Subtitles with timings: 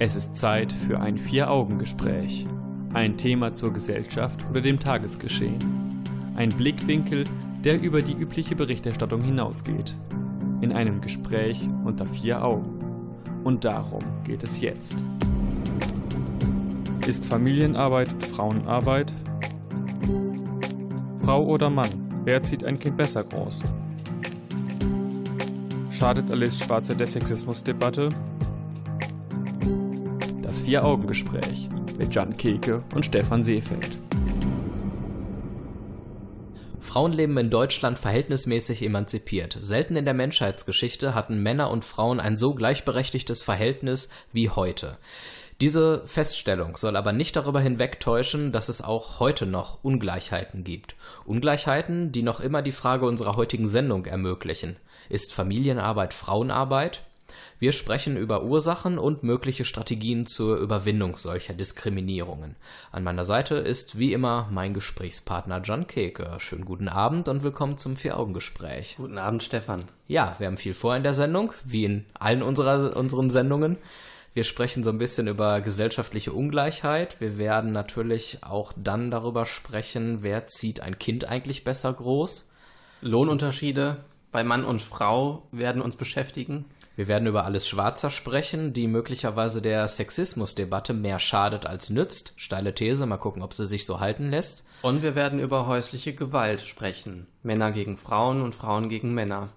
[0.00, 2.46] Es ist Zeit für ein Vier-Augen-Gespräch.
[2.94, 5.58] Ein Thema zur Gesellschaft oder dem Tagesgeschehen.
[6.36, 7.24] Ein Blickwinkel,
[7.64, 9.96] der über die übliche Berichterstattung hinausgeht.
[10.60, 12.78] In einem Gespräch unter vier Augen.
[13.42, 14.94] Und darum geht es jetzt.
[17.08, 19.12] Ist Familienarbeit Frauenarbeit?
[21.24, 23.64] Frau oder Mann, wer zieht ein Kind besser groß?
[25.90, 28.12] Schadet Alice Schwarze der Sexismusdebatte?
[30.68, 33.98] Vier-Augen-Gespräch mit Jan Keke und Stefan Seefeld.
[36.78, 39.56] Frauen leben in Deutschland verhältnismäßig emanzipiert.
[39.62, 44.98] Selten in der Menschheitsgeschichte hatten Männer und Frauen ein so gleichberechtigtes Verhältnis wie heute.
[45.62, 50.96] Diese Feststellung soll aber nicht darüber hinwegtäuschen, dass es auch heute noch Ungleichheiten gibt.
[51.24, 54.76] Ungleichheiten, die noch immer die Frage unserer heutigen Sendung ermöglichen.
[55.08, 57.07] Ist Familienarbeit Frauenarbeit?
[57.60, 62.54] Wir sprechen über Ursachen und mögliche Strategien zur Überwindung solcher Diskriminierungen.
[62.92, 66.36] An meiner Seite ist wie immer mein Gesprächspartner John Keke.
[66.38, 68.94] Schönen guten Abend und willkommen zum Vier-Augen-Gespräch.
[68.98, 69.84] Guten Abend, Stefan.
[70.06, 73.76] Ja, wir haben viel vor in der Sendung, wie in allen unserer, unseren Sendungen.
[74.34, 77.20] Wir sprechen so ein bisschen über gesellschaftliche Ungleichheit.
[77.20, 82.52] Wir werden natürlich auch dann darüber sprechen, wer zieht ein Kind eigentlich besser groß.
[83.00, 83.96] Lohnunterschiede
[84.30, 86.66] bei Mann und Frau werden uns beschäftigen.
[86.98, 92.32] Wir werden über alles Schwarzer sprechen, die möglicherweise der Sexismusdebatte mehr schadet als nützt.
[92.34, 94.66] Steile These, mal gucken, ob sie sich so halten lässt.
[94.82, 97.28] Und wir werden über häusliche Gewalt sprechen.
[97.44, 99.50] Männer gegen Frauen und Frauen gegen Männer.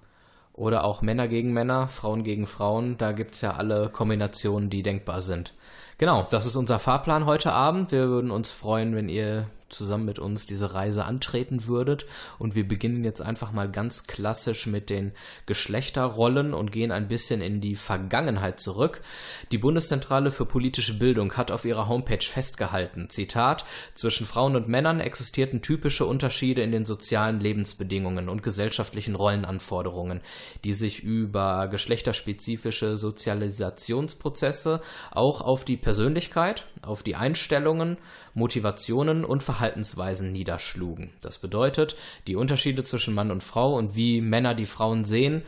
[0.53, 2.99] Oder auch Männer gegen Männer, Frauen gegen Frauen.
[2.99, 5.55] Da gibt es ja alle Kombinationen, die denkbar sind.
[5.97, 7.91] Genau, das ist unser Fahrplan heute Abend.
[7.91, 12.05] Wir würden uns freuen, wenn ihr zusammen mit uns diese Reise antreten würdet.
[12.39, 15.11] Und wir beginnen jetzt einfach mal ganz klassisch mit den
[15.45, 19.01] Geschlechterrollen und gehen ein bisschen in die Vergangenheit zurück.
[19.51, 24.99] Die Bundeszentrale für politische Bildung hat auf ihrer Homepage festgehalten, Zitat, zwischen Frauen und Männern
[24.99, 30.21] existierten typische Unterschiede in den sozialen Lebensbedingungen und gesellschaftlichen Rollenanforderungen,
[30.63, 34.81] die sich über geschlechterspezifische Sozialisationsprozesse
[35.11, 37.97] auch auf die Persönlichkeit, auf die Einstellungen,
[38.33, 41.11] Motivationen und Verhalten Verhaltensweisen niederschlugen.
[41.21, 41.95] Das bedeutet,
[42.27, 45.43] die Unterschiede zwischen Mann und Frau und wie Männer die Frauen sehen,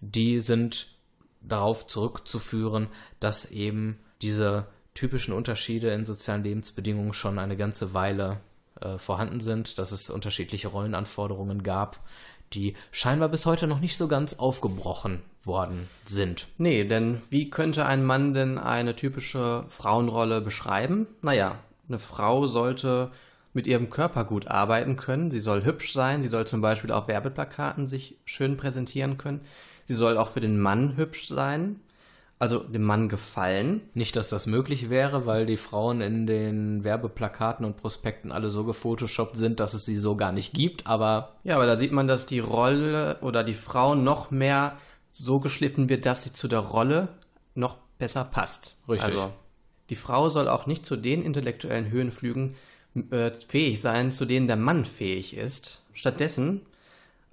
[0.00, 0.94] die sind
[1.40, 2.88] darauf zurückzuführen,
[3.20, 8.40] dass eben diese typischen Unterschiede in sozialen Lebensbedingungen schon eine ganze Weile
[8.80, 12.00] äh, vorhanden sind, dass es unterschiedliche Rollenanforderungen gab,
[12.52, 16.48] die scheinbar bis heute noch nicht so ganz aufgebrochen worden sind.
[16.58, 21.06] Nee, denn wie könnte ein Mann denn eine typische Frauenrolle beschreiben?
[21.22, 21.58] Naja,
[21.92, 23.10] eine Frau sollte
[23.54, 25.30] mit ihrem Körper gut arbeiten können.
[25.30, 29.42] Sie soll hübsch sein, sie soll zum Beispiel auf Werbeplakaten sich schön präsentieren können.
[29.86, 31.80] Sie soll auch für den Mann hübsch sein,
[32.38, 33.82] also dem Mann gefallen.
[33.94, 38.64] Nicht, dass das möglich wäre, weil die Frauen in den Werbeplakaten und Prospekten alle so
[38.64, 41.34] gefotoshoppt sind, dass es sie so gar nicht gibt, aber.
[41.44, 44.76] Ja, aber da sieht man, dass die Rolle oder die Frau noch mehr
[45.10, 47.08] so geschliffen wird, dass sie zu der Rolle
[47.54, 48.76] noch besser passt.
[48.88, 49.14] Richtig.
[49.14, 49.32] Also,
[49.92, 52.54] die Frau soll auch nicht zu den intellektuellen Höhenflügen
[53.10, 55.82] äh, fähig sein, zu denen der Mann fähig ist.
[55.92, 56.62] Stattdessen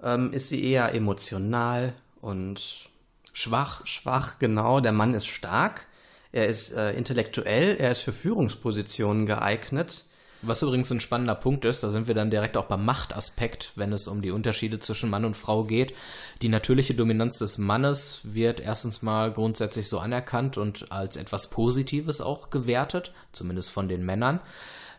[0.02, 2.90] ähm, ist sie eher emotional und
[3.32, 3.86] schwach.
[3.86, 4.80] Schwach, genau.
[4.80, 5.86] Der Mann ist stark.
[6.32, 7.78] Er ist äh, intellektuell.
[7.78, 10.04] Er ist für Führungspositionen geeignet.
[10.42, 13.92] Was übrigens ein spannender Punkt ist, da sind wir dann direkt auch beim Machtaspekt, wenn
[13.92, 15.94] es um die Unterschiede zwischen Mann und Frau geht.
[16.40, 22.20] Die natürliche Dominanz des Mannes wird erstens mal grundsätzlich so anerkannt und als etwas Positives
[22.20, 24.40] auch gewertet, zumindest von den Männern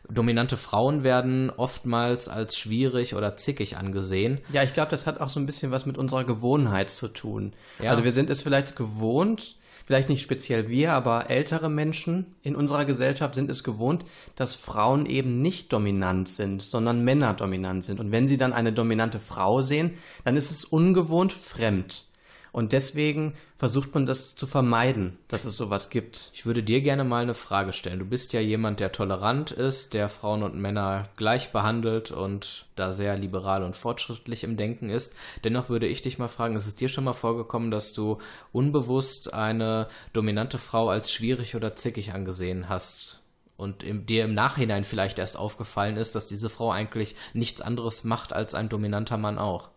[0.09, 4.39] dominante Frauen werden oftmals als schwierig oder zickig angesehen.
[4.51, 7.53] Ja, ich glaube, das hat auch so ein bisschen was mit unserer Gewohnheit zu tun.
[7.81, 7.91] Ja.
[7.91, 9.55] Also wir sind es vielleicht gewohnt,
[9.91, 14.05] vielleicht nicht speziell wir, aber ältere Menschen in unserer Gesellschaft sind es gewohnt,
[14.37, 17.99] dass Frauen eben nicht dominant sind, sondern Männer dominant sind.
[17.99, 19.91] Und wenn sie dann eine dominante Frau sehen,
[20.23, 22.05] dann ist es ungewohnt fremd.
[22.51, 26.31] Und deswegen versucht man das zu vermeiden, dass es sowas gibt.
[26.33, 27.99] Ich würde dir gerne mal eine Frage stellen.
[27.99, 32.91] Du bist ja jemand, der tolerant ist, der Frauen und Männer gleich behandelt und da
[32.91, 35.15] sehr liberal und fortschrittlich im Denken ist.
[35.45, 38.17] Dennoch würde ich dich mal fragen, ist es dir schon mal vorgekommen, dass du
[38.51, 43.21] unbewusst eine dominante Frau als schwierig oder zickig angesehen hast?
[43.61, 48.03] und im, dir im Nachhinein vielleicht erst aufgefallen ist, dass diese Frau eigentlich nichts anderes
[48.03, 49.69] macht als ein dominanter Mann auch.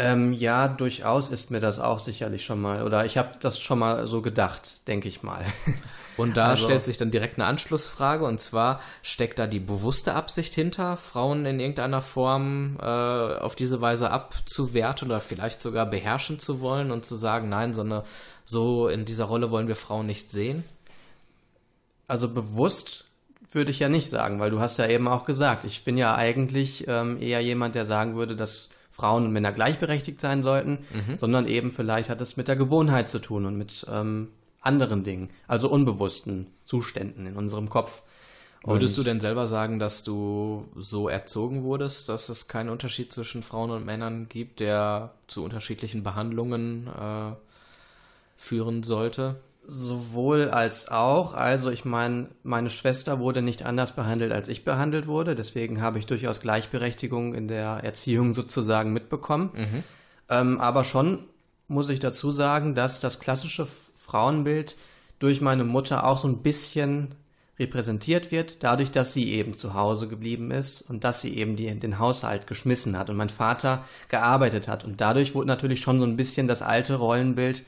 [0.00, 3.80] Ähm, ja, durchaus ist mir das auch sicherlich schon mal, oder ich habe das schon
[3.80, 5.44] mal so gedacht, denke ich mal.
[6.16, 10.14] Und da also, stellt sich dann direkt eine Anschlussfrage, und zwar steckt da die bewusste
[10.14, 16.40] Absicht hinter, Frauen in irgendeiner Form äh, auf diese Weise abzuwerten oder vielleicht sogar beherrschen
[16.40, 18.02] zu wollen und zu sagen, nein, so, eine,
[18.44, 20.64] so in dieser Rolle wollen wir Frauen nicht sehen?
[22.08, 23.04] Also bewusst
[23.52, 26.16] würde ich ja nicht sagen, weil du hast ja eben auch gesagt, ich bin ja
[26.16, 31.18] eigentlich ähm, eher jemand, der sagen würde, dass Frauen und Männer gleichberechtigt sein sollten, mhm.
[31.18, 34.28] sondern eben vielleicht hat es mit der Gewohnheit zu tun und mit ähm,
[34.60, 38.02] anderen Dingen, also unbewussten Zuständen in unserem Kopf.
[38.64, 43.44] Würdest du denn selber sagen, dass du so erzogen wurdest, dass es keinen Unterschied zwischen
[43.44, 47.36] Frauen und Männern gibt, der zu unterschiedlichen Behandlungen äh,
[48.36, 49.36] führen sollte?
[49.70, 51.34] Sowohl als auch.
[51.34, 55.34] Also ich meine, meine Schwester wurde nicht anders behandelt, als ich behandelt wurde.
[55.34, 59.50] Deswegen habe ich durchaus Gleichberechtigung in der Erziehung sozusagen mitbekommen.
[59.54, 59.84] Mhm.
[60.30, 61.18] Ähm, aber schon
[61.68, 64.74] muss ich dazu sagen, dass das klassische Frauenbild
[65.18, 67.14] durch meine Mutter auch so ein bisschen
[67.58, 71.78] repräsentiert wird, dadurch, dass sie eben zu Hause geblieben ist und dass sie eben die,
[71.78, 74.82] den Haushalt geschmissen hat und mein Vater gearbeitet hat.
[74.84, 77.64] Und dadurch wurde natürlich schon so ein bisschen das alte Rollenbild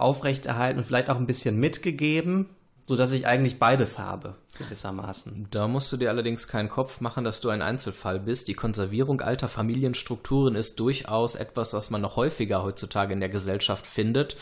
[0.00, 2.50] aufrechterhalten und vielleicht auch ein bisschen mitgegeben,
[2.86, 5.48] so dass ich eigentlich beides habe, gewissermaßen.
[5.50, 8.48] Da musst du dir allerdings keinen Kopf machen, dass du ein Einzelfall bist.
[8.48, 13.86] Die Konservierung alter Familienstrukturen ist durchaus etwas, was man noch häufiger heutzutage in der Gesellschaft
[13.86, 14.36] findet,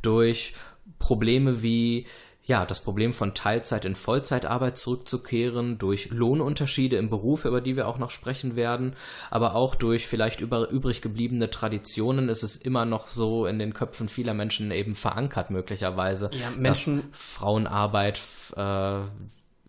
[0.00, 0.54] durch
[1.00, 2.06] Probleme wie
[2.48, 7.86] ja, das Problem von Teilzeit in Vollzeitarbeit zurückzukehren, durch Lohnunterschiede im Beruf, über die wir
[7.86, 8.94] auch noch sprechen werden,
[9.30, 13.74] aber auch durch vielleicht über, übrig gebliebene Traditionen ist es immer noch so in den
[13.74, 18.18] Köpfen vieler Menschen eben verankert möglicherweise, ja, Menschen dass Frauenarbeit
[18.56, 19.00] äh,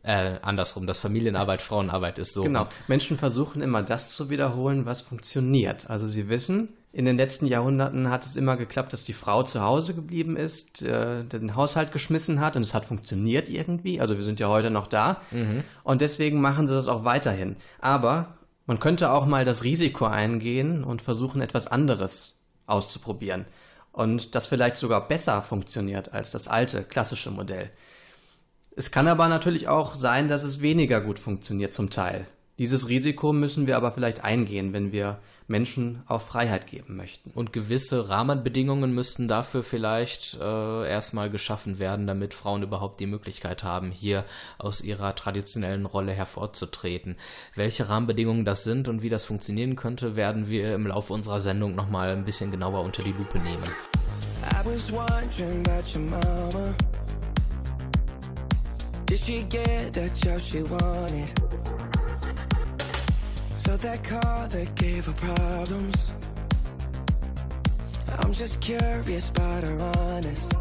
[0.04, 2.44] äh, andersrum, dass Familienarbeit Frauenarbeit ist so.
[2.44, 2.68] Genau.
[2.88, 5.90] Menschen versuchen immer das zu wiederholen, was funktioniert.
[5.90, 9.62] Also sie wissen, in den letzten Jahrhunderten hat es immer geklappt, dass die Frau zu
[9.62, 14.02] Hause geblieben ist, äh, den Haushalt geschmissen hat und es hat funktioniert irgendwie.
[14.02, 15.64] Also wir sind ja heute noch da mhm.
[15.84, 17.58] und deswegen machen sie das auch weiterhin.
[17.80, 23.46] Aber man könnte auch mal das Risiko eingehen und versuchen, etwas anderes auszuprobieren
[23.92, 27.70] und das vielleicht sogar besser funktioniert als das alte klassische Modell.
[28.76, 32.26] Es kann aber natürlich auch sein, dass es weniger gut funktioniert zum Teil.
[32.60, 35.18] Dieses Risiko müssen wir aber vielleicht eingehen, wenn wir
[35.48, 37.32] Menschen auch Freiheit geben möchten.
[37.32, 43.64] Und gewisse Rahmenbedingungen müssten dafür vielleicht äh, erstmal geschaffen werden, damit Frauen überhaupt die Möglichkeit
[43.64, 44.26] haben, hier
[44.58, 47.16] aus ihrer traditionellen Rolle hervorzutreten.
[47.56, 51.76] Welche Rahmenbedingungen das sind und wie das funktionieren könnte, werden wir im Laufe unserer Sendung
[51.76, 53.64] nochmal ein bisschen genauer unter die Lupe nehmen.
[54.52, 56.76] I was wondering about your mama.
[59.06, 61.59] Did she get that job she wanted?
[63.60, 66.14] So that car that gave her problems.
[68.20, 70.54] I'm just curious about her honest.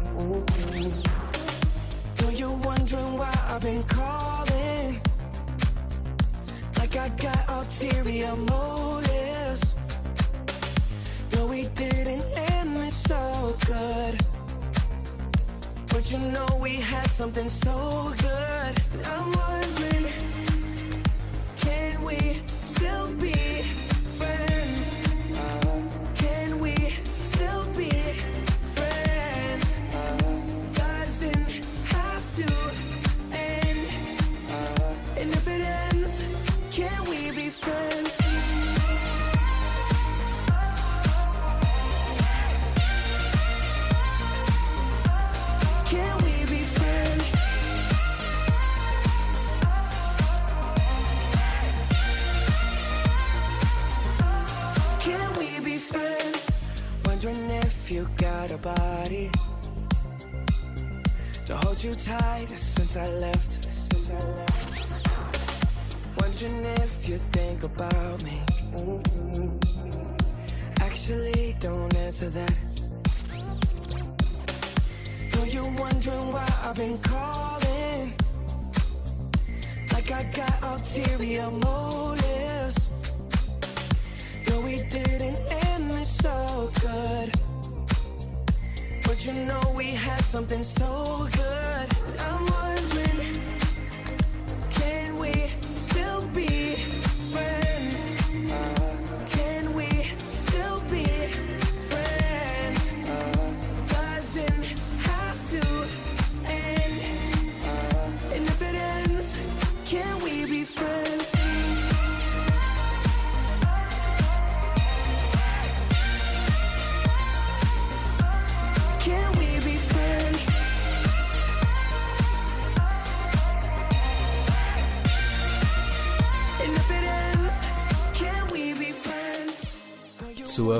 [2.15, 5.01] Though you're wondering why I've been calling?
[6.77, 9.75] Like I got ulterior motives.
[11.35, 14.19] No, we didn't end this so good.
[15.87, 18.73] But you know we had something so good.
[19.05, 20.11] I'm wondering
[21.57, 22.41] Can we
[22.79, 23.61] still be
[24.17, 24.48] friends?
[62.97, 63.28] I left.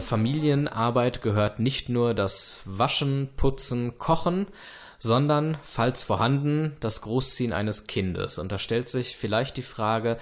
[0.01, 4.47] Familienarbeit gehört nicht nur das Waschen, Putzen, Kochen,
[4.99, 8.37] sondern, falls vorhanden, das Großziehen eines Kindes.
[8.37, 10.17] Und da stellt sich vielleicht die Frage,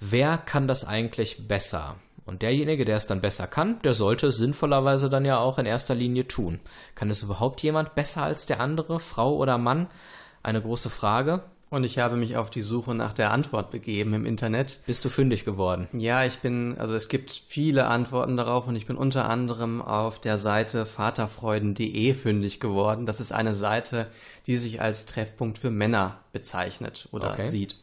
[0.00, 1.96] wer kann das eigentlich besser?
[2.24, 5.66] Und derjenige, der es dann besser kann, der sollte es sinnvollerweise dann ja auch in
[5.66, 6.58] erster Linie tun.
[6.96, 9.86] Kann es überhaupt jemand besser als der andere, Frau oder Mann?
[10.42, 11.44] Eine große Frage.
[11.68, 14.80] Und ich habe mich auf die Suche nach der Antwort begeben im Internet.
[14.86, 15.88] Bist du fündig geworden?
[15.92, 20.20] Ja, ich bin, also es gibt viele Antworten darauf und ich bin unter anderem auf
[20.20, 23.04] der Seite vaterfreuden.de fündig geworden.
[23.04, 24.06] Das ist eine Seite,
[24.46, 27.48] die sich als Treffpunkt für Männer bezeichnet oder okay.
[27.48, 27.76] sieht.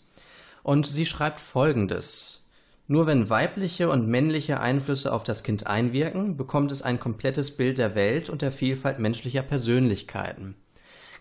[0.64, 2.46] Und sie schreibt folgendes.
[2.88, 7.78] Nur wenn weibliche und männliche Einflüsse auf das Kind einwirken, bekommt es ein komplettes Bild
[7.78, 10.56] der Welt und der Vielfalt menschlicher Persönlichkeiten.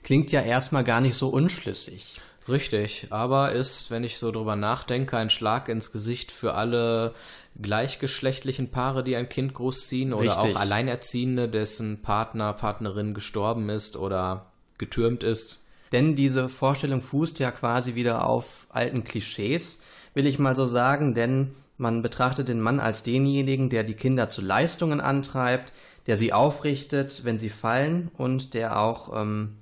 [0.05, 2.21] Klingt ja erstmal gar nicht so unschlüssig.
[2.49, 7.15] Richtig, aber ist, wenn ich so drüber nachdenke, ein Schlag ins Gesicht für alle
[7.61, 10.57] gleichgeschlechtlichen Paare, die ein Kind großziehen oder Richtig.
[10.57, 14.47] auch Alleinerziehende, dessen Partner, Partnerin gestorben ist oder
[14.79, 15.65] getürmt ist.
[15.93, 19.83] Denn diese Vorstellung fußt ja quasi wieder auf alten Klischees,
[20.15, 24.31] will ich mal so sagen, denn man betrachtet den Mann als denjenigen, der die Kinder
[24.31, 25.73] zu Leistungen antreibt,
[26.07, 29.57] der sie aufrichtet, wenn sie fallen und der auch ähm,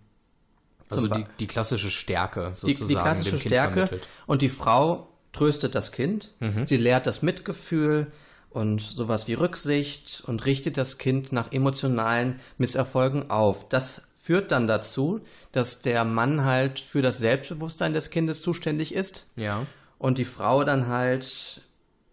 [0.93, 2.89] also die, die klassische Stärke sozusagen.
[2.89, 3.87] Die, die klassische Stärke.
[3.87, 4.09] Vermittelt.
[4.27, 6.31] Und die Frau tröstet das Kind.
[6.41, 6.67] Mhm.
[6.67, 8.13] Sie lehrt das Mitgefühl
[8.51, 13.69] und sowas wie Rücksicht und richtet das Kind nach emotionalen Misserfolgen auf.
[13.69, 15.21] Das führt dann dazu,
[15.53, 19.27] dass der Mann halt für das Selbstbewusstsein des Kindes zuständig ist.
[19.37, 19.67] Ja.
[19.99, 21.63] Und die Frau dann halt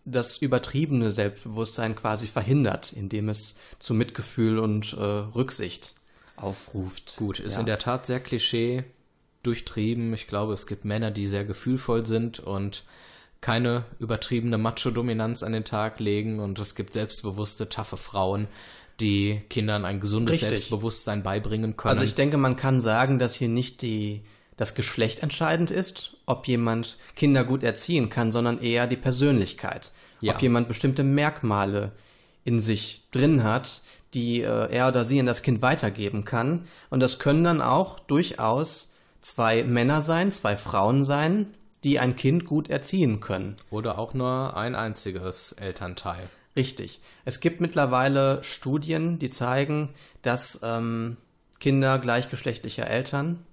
[0.05, 5.96] das übertriebene Selbstbewusstsein quasi verhindert, indem es zu Mitgefühl und äh, Rücksicht
[6.38, 7.15] aufruft.
[7.17, 7.60] Gut, ist ja.
[7.62, 8.84] in der Tat sehr Klischee
[9.44, 10.13] durchtrieben.
[10.13, 12.84] Ich glaube, es gibt Männer, die sehr gefühlvoll sind und
[13.41, 18.48] keine übertriebene Macho-Dominanz an den Tag legen und es gibt selbstbewusste, taffe Frauen,
[19.00, 20.50] die Kindern ein gesundes Richtig.
[20.50, 21.91] Selbstbewusstsein beibringen können.
[21.91, 24.24] Also ich denke, man kann sagen, dass hier nicht die,
[24.56, 29.91] das Geschlecht entscheidend ist, ob jemand Kinder gut erziehen kann, sondern eher die Persönlichkeit.
[30.22, 30.34] Ja.
[30.34, 31.91] Ob jemand bestimmte Merkmale
[32.44, 33.82] in sich drin hat,
[34.13, 36.65] die äh, er oder sie in das Kind weitergeben kann.
[36.89, 41.47] Und das können dann auch durchaus zwei Männer sein, zwei Frauen sein,
[41.83, 43.55] die ein Kind gut erziehen können.
[43.69, 46.23] Oder auch nur ein einziges Elternteil.
[46.55, 46.99] Richtig.
[47.23, 49.89] Es gibt mittlerweile Studien, die zeigen,
[50.23, 51.17] dass ähm,
[51.59, 53.45] Kinder gleichgeschlechtlicher Eltern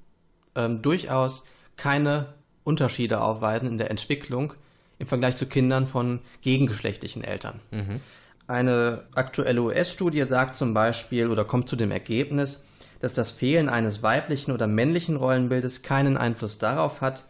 [0.54, 1.46] ähm, durchaus
[1.76, 2.32] keine
[2.64, 4.54] Unterschiede aufweisen in der Entwicklung
[4.98, 7.60] im Vergleich zu Kindern von gegengeschlechtlichen Eltern.
[7.70, 8.00] Mhm.
[8.46, 12.66] Eine aktuelle US-Studie sagt zum Beispiel oder kommt zu dem Ergebnis,
[13.00, 17.26] dass das Fehlen eines weiblichen oder männlichen Rollenbildes keinen Einfluss darauf hat,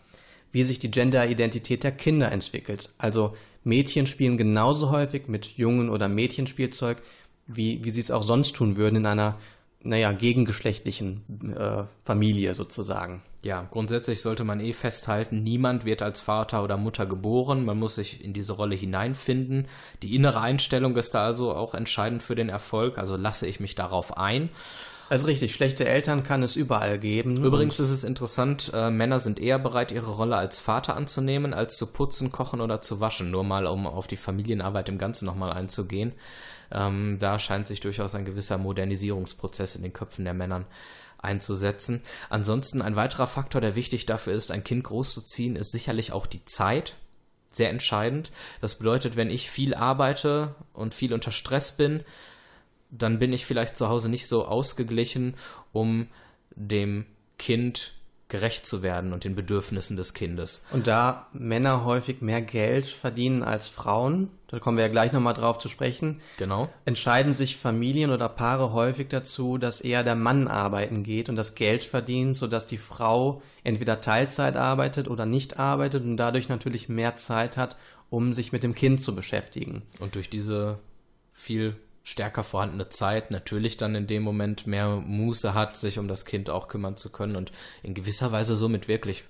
[0.50, 2.90] wie sich die Gender-Identität der Kinder entwickelt.
[2.98, 7.02] Also Mädchen spielen genauso häufig mit Jungen- oder Mädchenspielzeug,
[7.46, 9.38] wie, wie sie es auch sonst tun würden in einer
[9.82, 13.22] naja, gegengeschlechtlichen äh, Familie sozusagen.
[13.44, 17.66] Ja, grundsätzlich sollte man eh festhalten, niemand wird als Vater oder Mutter geboren.
[17.66, 19.68] Man muss sich in diese Rolle hineinfinden.
[20.02, 22.96] Die innere Einstellung ist da also auch entscheidend für den Erfolg.
[22.96, 24.48] Also lasse ich mich darauf ein.
[25.10, 27.44] Also richtig, schlechte Eltern kann es überall geben.
[27.44, 31.76] Übrigens ist es interessant, äh, Männer sind eher bereit, ihre Rolle als Vater anzunehmen, als
[31.76, 33.30] zu putzen, kochen oder zu waschen.
[33.30, 36.12] Nur mal, um auf die Familienarbeit im Ganzen nochmal einzugehen.
[36.72, 40.64] Ähm, da scheint sich durchaus ein gewisser Modernisierungsprozess in den Köpfen der Männern
[41.24, 42.02] einzusetzen.
[42.30, 46.44] Ansonsten ein weiterer Faktor, der wichtig dafür ist, ein Kind großzuziehen, ist sicherlich auch die
[46.44, 46.94] Zeit.
[47.52, 48.32] Sehr entscheidend.
[48.60, 52.02] Das bedeutet, wenn ich viel arbeite und viel unter Stress bin,
[52.90, 55.34] dann bin ich vielleicht zu Hause nicht so ausgeglichen,
[55.72, 56.08] um
[56.56, 57.06] dem
[57.38, 57.93] Kind
[58.28, 60.66] gerecht zu werden und den Bedürfnissen des Kindes.
[60.72, 65.34] Und da Männer häufig mehr Geld verdienen als Frauen, da kommen wir ja gleich nochmal
[65.34, 66.68] drauf zu sprechen, genau.
[66.84, 71.54] entscheiden sich Familien oder Paare häufig dazu, dass eher der Mann arbeiten geht und das
[71.54, 77.16] Geld verdient, sodass die Frau entweder Teilzeit arbeitet oder nicht arbeitet und dadurch natürlich mehr
[77.16, 77.76] Zeit hat,
[78.08, 79.82] um sich mit dem Kind zu beschäftigen.
[80.00, 80.78] Und durch diese
[81.30, 86.26] viel stärker vorhandene Zeit natürlich dann in dem Moment mehr Muße hat, sich um das
[86.26, 87.50] Kind auch kümmern zu können und
[87.82, 89.24] in gewisser Weise somit wirklich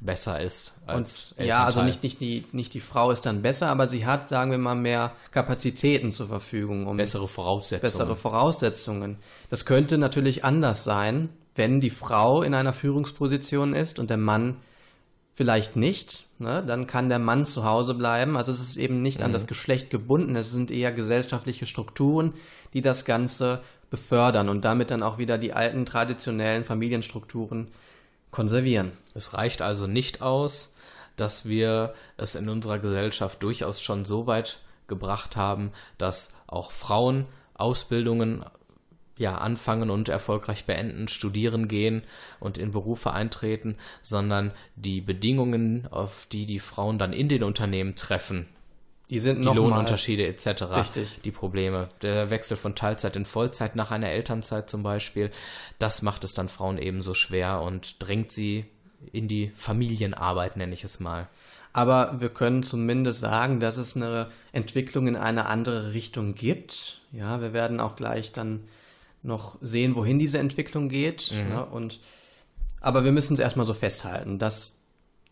[0.00, 3.68] besser ist als und, Ja, also nicht, nicht, die, nicht die Frau ist dann besser,
[3.68, 6.86] aber sie hat, sagen wir mal, mehr Kapazitäten zur Verfügung.
[6.86, 7.82] Um bessere Voraussetzungen.
[7.82, 9.18] Bessere Voraussetzungen.
[9.50, 14.56] Das könnte natürlich anders sein, wenn die Frau in einer Führungsposition ist und der Mann
[15.40, 16.62] vielleicht nicht, ne?
[16.66, 18.36] dann kann der Mann zu Hause bleiben.
[18.36, 19.24] Also es ist eben nicht mhm.
[19.24, 22.34] an das Geschlecht gebunden, es sind eher gesellschaftliche Strukturen,
[22.74, 27.68] die das Ganze befördern und damit dann auch wieder die alten traditionellen Familienstrukturen
[28.30, 28.92] konservieren.
[29.14, 30.74] Es reicht also nicht aus,
[31.16, 37.24] dass wir es in unserer Gesellschaft durchaus schon so weit gebracht haben, dass auch Frauen
[37.54, 38.44] Ausbildungen
[39.20, 42.02] ja, anfangen und erfolgreich beenden, studieren gehen
[42.40, 47.94] und in Berufe eintreten, sondern die Bedingungen, auf die die Frauen dann in den Unternehmen
[47.94, 48.46] treffen,
[49.10, 50.62] die sind die Lohnunterschiede etc.
[50.70, 51.20] Richtig.
[51.24, 51.88] Die Probleme.
[52.00, 55.30] Der Wechsel von Teilzeit in Vollzeit nach einer Elternzeit zum Beispiel,
[55.78, 58.64] das macht es dann Frauen ebenso schwer und drängt sie
[59.12, 61.28] in die Familienarbeit, nenne ich es mal.
[61.72, 67.02] Aber wir können zumindest sagen, dass es eine Entwicklung in eine andere Richtung gibt.
[67.12, 68.64] Ja, wir werden auch gleich dann
[69.22, 71.32] noch sehen, wohin diese Entwicklung geht.
[71.32, 71.50] Mhm.
[71.50, 72.00] Ja, und,
[72.80, 74.84] aber wir müssen es erstmal so festhalten, dass,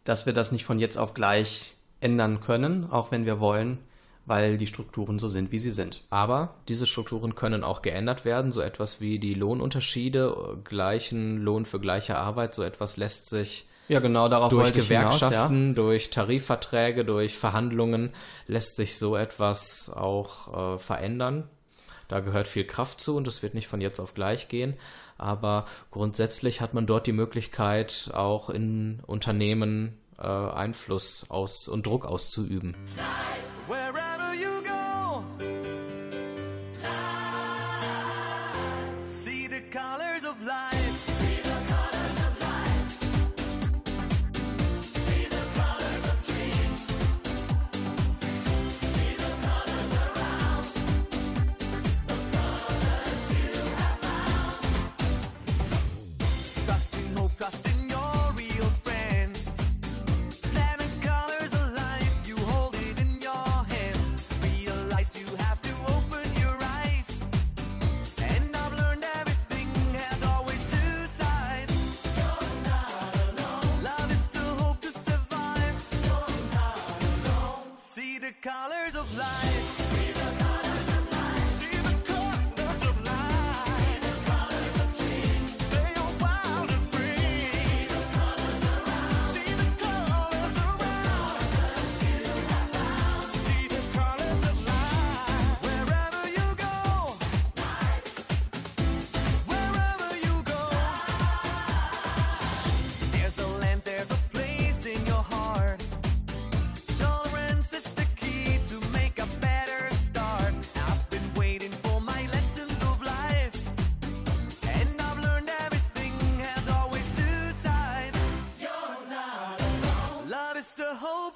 [0.05, 3.79] dass wir das nicht von jetzt auf gleich ändern können, auch wenn wir wollen,
[4.27, 6.05] weil die Strukturen so sind, wie sie sind.
[6.11, 8.53] Aber diese Strukturen können auch geändert werden.
[8.53, 14.01] So etwas wie die Lohnunterschiede, gleichen Lohn für gleiche Arbeit, so etwas lässt sich ja,
[14.01, 15.83] genau, darauf durch Gewerkschaften, hinaus, ja.
[15.83, 18.11] durch Tarifverträge, durch Verhandlungen
[18.47, 21.49] lässt sich so etwas auch äh, verändern.
[22.09, 24.75] Da gehört viel Kraft zu und es wird nicht von jetzt auf gleich gehen.
[25.19, 32.07] Aber grundsätzlich hat man dort die Möglichkeit, auch in Unternehmen äh, Einfluss aus und Druck
[32.07, 32.75] auszuüben.
[32.97, 33.48] Wherever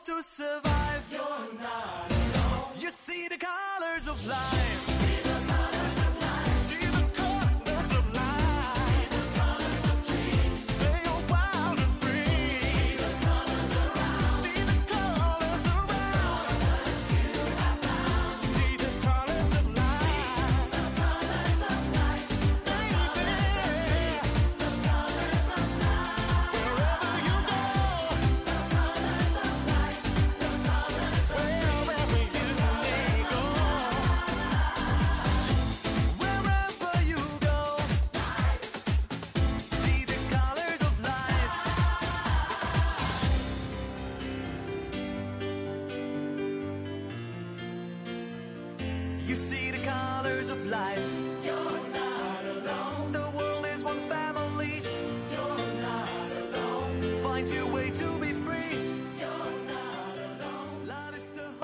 [0.05, 0.72] to survive.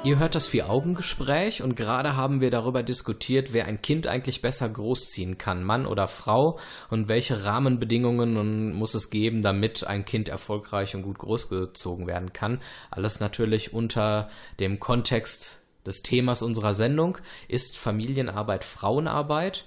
[0.08, 4.66] Ihr hört das Vier-Augen-Gespräch und gerade haben wir darüber diskutiert, wer ein Kind eigentlich besser
[4.66, 10.94] großziehen kann, Mann oder Frau, und welche Rahmenbedingungen muss es geben, damit ein Kind erfolgreich
[10.94, 12.62] und gut großgezogen werden kann.
[12.90, 17.18] Alles natürlich unter dem Kontext des Themas unserer Sendung.
[17.46, 19.66] Ist Familienarbeit Frauenarbeit?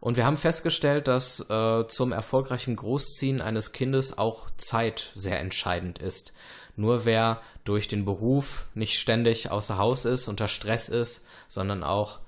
[0.00, 5.98] Und wir haben festgestellt, dass äh, zum erfolgreichen Großziehen eines Kindes auch Zeit sehr entscheidend
[5.98, 6.32] ist.
[6.76, 12.20] Nur wer durch den Beruf nicht ständig außer Haus ist, unter Stress ist, sondern auch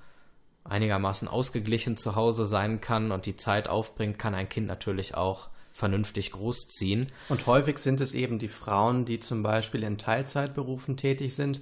[0.63, 5.49] einigermaßen ausgeglichen zu Hause sein kann und die Zeit aufbringt, kann ein Kind natürlich auch
[5.71, 7.07] vernünftig großziehen.
[7.29, 11.61] Und häufig sind es eben die Frauen, die zum Beispiel in Teilzeitberufen tätig sind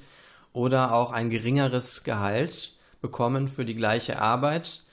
[0.54, 4.84] oder auch ein geringeres Gehalt bekommen für die gleiche Arbeit.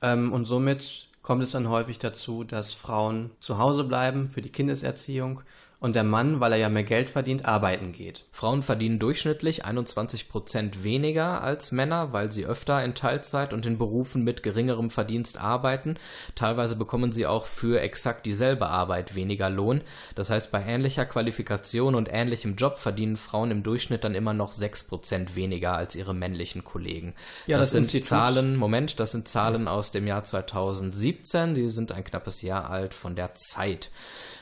[0.00, 4.50] Ähm, und somit kommt es dann häufig dazu, dass Frauen zu Hause bleiben für die
[4.50, 5.42] Kindeserziehung
[5.82, 8.24] und der Mann, weil er ja mehr Geld verdient, arbeiten geht.
[8.30, 13.78] Frauen verdienen durchschnittlich 21 Prozent weniger als Männer, weil sie öfter in Teilzeit und in
[13.78, 15.96] Berufen mit geringerem Verdienst arbeiten.
[16.36, 19.80] Teilweise bekommen sie auch für exakt dieselbe Arbeit weniger Lohn.
[20.14, 24.52] Das heißt, bei ähnlicher Qualifikation und ähnlichem Job verdienen Frauen im Durchschnitt dann immer noch
[24.52, 27.12] 6 Prozent weniger als ihre männlichen Kollegen.
[27.48, 28.08] Ja, das, das sind Institut.
[28.08, 32.94] Zahlen, Moment, das sind Zahlen aus dem Jahr 2017, die sind ein knappes Jahr alt
[32.94, 33.90] von der Zeit.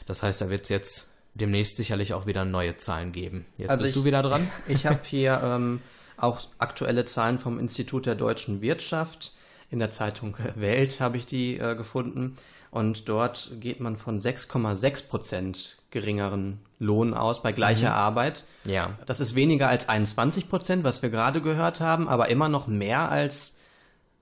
[0.05, 3.47] Das heißt, da wird es jetzt demnächst sicherlich auch wieder neue Zahlen geben.
[3.57, 4.49] Jetzt also bist ich, du wieder dran.
[4.69, 5.81] Ich habe hier ähm,
[6.17, 9.33] auch aktuelle Zahlen vom Institut der deutschen Wirtschaft.
[9.71, 12.37] In der Zeitung Welt habe ich die äh, gefunden.
[12.71, 17.97] Und dort geht man von 6,6 Prozent geringeren Lohn aus bei gleicher mhm.
[17.97, 18.45] Arbeit.
[18.65, 18.97] Ja.
[19.07, 23.11] Das ist weniger als 21 Prozent, was wir gerade gehört haben, aber immer noch mehr,
[23.11, 23.57] als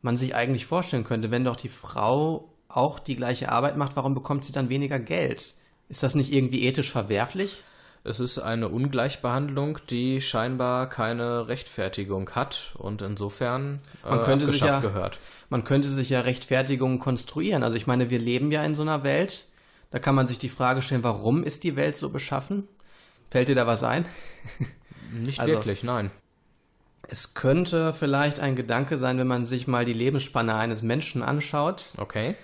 [0.01, 1.31] man sich eigentlich vorstellen könnte.
[1.31, 5.55] Wenn doch die Frau auch die gleiche Arbeit macht, warum bekommt sie dann weniger Geld?
[5.89, 7.63] Ist das nicht irgendwie ethisch verwerflich?
[8.05, 14.61] Es ist eine Ungleichbehandlung, die scheinbar keine Rechtfertigung hat und insofern äh, man könnte sich
[14.61, 15.19] ja, gehört.
[15.51, 17.63] Man könnte sich ja Rechtfertigungen konstruieren.
[17.63, 19.47] Also ich meine, wir leben ja in so einer Welt.
[19.91, 22.69] Da kann man sich die Frage stellen, warum ist die Welt so beschaffen?
[23.31, 24.07] Fällt dir da was ein?
[25.13, 26.11] Nicht also, wirklich, nein.
[27.09, 31.95] Es könnte vielleicht ein Gedanke sein, wenn man sich mal die Lebensspanne eines Menschen anschaut.
[31.97, 32.37] Okay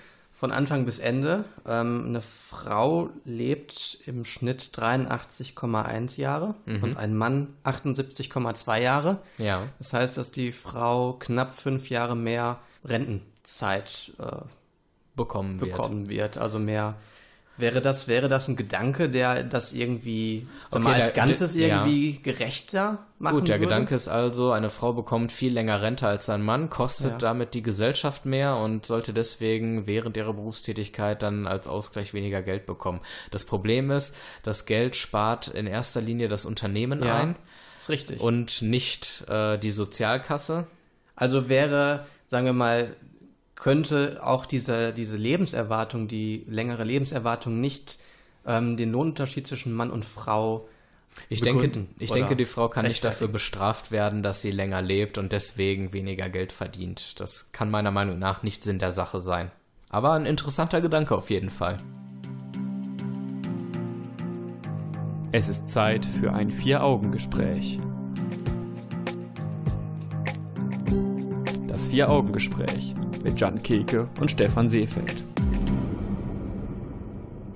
[0.45, 1.47] von Anfang bis Ende.
[1.67, 6.83] Ähm, eine Frau lebt im Schnitt 83,1 Jahre mhm.
[6.83, 9.23] und ein Mann 78,2 Jahre.
[9.39, 9.63] Ja.
[9.79, 14.45] Das heißt, dass die Frau knapp fünf Jahre mehr Rentenzeit äh,
[15.17, 16.35] bekommen, bekommen wird.
[16.35, 16.37] wird.
[16.37, 16.97] Also mehr
[17.57, 22.11] Wäre das, wäre das ein Gedanke, der das irgendwie okay, mal, als der, Ganzes irgendwie
[22.11, 22.21] ja.
[22.21, 23.67] gerechter machen Gut, der würde?
[23.67, 27.19] Gedanke ist also, eine Frau bekommt viel länger Rente als ein Mann, kostet ja.
[27.19, 32.67] damit die Gesellschaft mehr und sollte deswegen während ihrer Berufstätigkeit dann als Ausgleich weniger Geld
[32.67, 33.01] bekommen.
[33.31, 37.37] Das Problem ist, das Geld spart in erster Linie das Unternehmen ja, ein.
[37.79, 38.21] Ist richtig.
[38.21, 40.67] Und nicht äh, die Sozialkasse.
[41.15, 42.97] Also wäre, sagen wir mal,
[43.65, 47.99] könnte auch diese, diese Lebenserwartung, die längere Lebenserwartung nicht
[48.47, 50.69] ähm, den Lohnunterschied zwischen Mann und Frau
[51.31, 55.17] ich denke, ich denke, die Frau kann nicht dafür bestraft werden, dass sie länger lebt
[55.17, 57.19] und deswegen weniger Geld verdient.
[57.21, 59.51] Das kann meiner Meinung nach nicht Sinn der Sache sein.
[59.89, 61.79] Aber ein interessanter Gedanke auf jeden Fall.
[65.33, 67.81] Es ist Zeit für ein Vier-Augen-Gespräch.
[71.95, 75.25] Vier-Augen-Gespräch mit Jan Keke und Stefan Seefeld.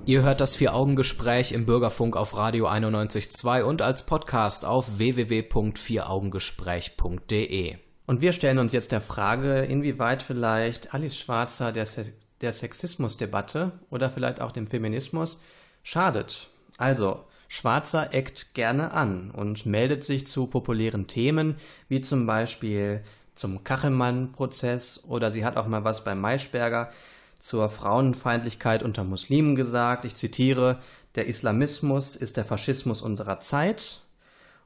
[0.05, 7.75] Ihr hört das Vier-Augen-Gespräch im Bürgerfunk auf Radio 91.2 und als Podcast auf www.vieraugengespräch.de.
[8.05, 13.73] Und wir stellen uns jetzt der Frage, inwieweit vielleicht Alice Schwarzer der, Se der Sexismusdebatte
[13.89, 15.41] oder vielleicht auch dem Feminismus
[15.83, 16.47] schadet.
[16.77, 21.55] Also, Schwarzer eckt gerne an und meldet sich zu populären Themen,
[21.89, 23.03] wie zum Beispiel
[23.39, 26.91] zum Kachelmann-Prozess oder sie hat auch mal was beim Maischberger
[27.39, 30.03] zur Frauenfeindlichkeit unter Muslimen gesagt.
[30.03, 30.77] Ich zitiere,
[31.15, 34.01] der Islamismus ist der Faschismus unserer Zeit.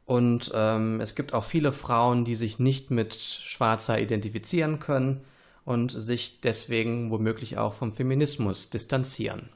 [0.06, 5.22] Und ähm, es gibt auch viele Frauen, die sich nicht mit Schwarzer identifizieren können
[5.66, 9.50] und sich deswegen womöglich auch vom Feminismus distanzieren.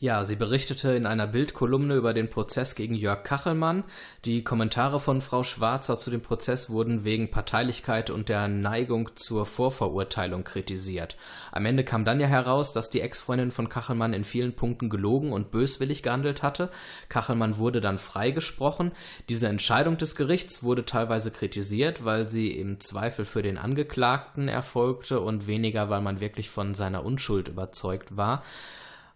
[0.00, 3.84] Ja, sie berichtete in einer Bildkolumne über den Prozess gegen Jörg Kachelmann.
[4.24, 9.46] Die Kommentare von Frau Schwarzer zu dem Prozess wurden wegen Parteilichkeit und der Neigung zur
[9.46, 11.16] Vorverurteilung kritisiert.
[11.52, 15.32] Am Ende kam dann ja heraus, dass die Ex-Freundin von Kachelmann in vielen Punkten gelogen
[15.32, 16.68] und böswillig gehandelt hatte.
[17.08, 18.92] Kachelmann wurde dann freigesprochen.
[19.28, 25.20] Diese Entscheidung des Gerichts wurde teilweise kritisiert, weil sie im Zweifel für den Angeklagten erfolgte
[25.20, 28.42] und weniger, weil man wirklich von seiner Unschuld überzeugt war.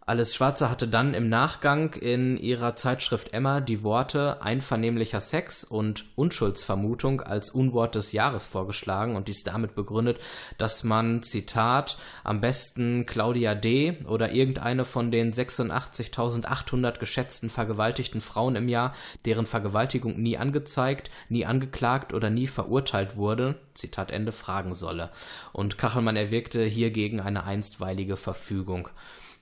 [0.08, 6.06] Alice Schwarzer hatte dann im Nachgang in ihrer Zeitschrift Emma die Worte einvernehmlicher Sex und
[6.16, 10.18] Unschuldsvermutung als Unwort des Jahres vorgeschlagen und dies damit begründet,
[10.56, 13.98] dass man, Zitat, am besten Claudia D.
[14.06, 18.94] oder irgendeine von den 86.800 geschätzten vergewaltigten Frauen im Jahr,
[19.26, 25.10] deren Vergewaltigung nie angezeigt, nie angeklagt oder nie verurteilt wurde, Zitat Ende, fragen solle.
[25.52, 28.88] Und Kachelmann erwirkte hiergegen eine einstweilige Verfügung.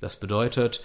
[0.00, 0.82] Das bedeutet,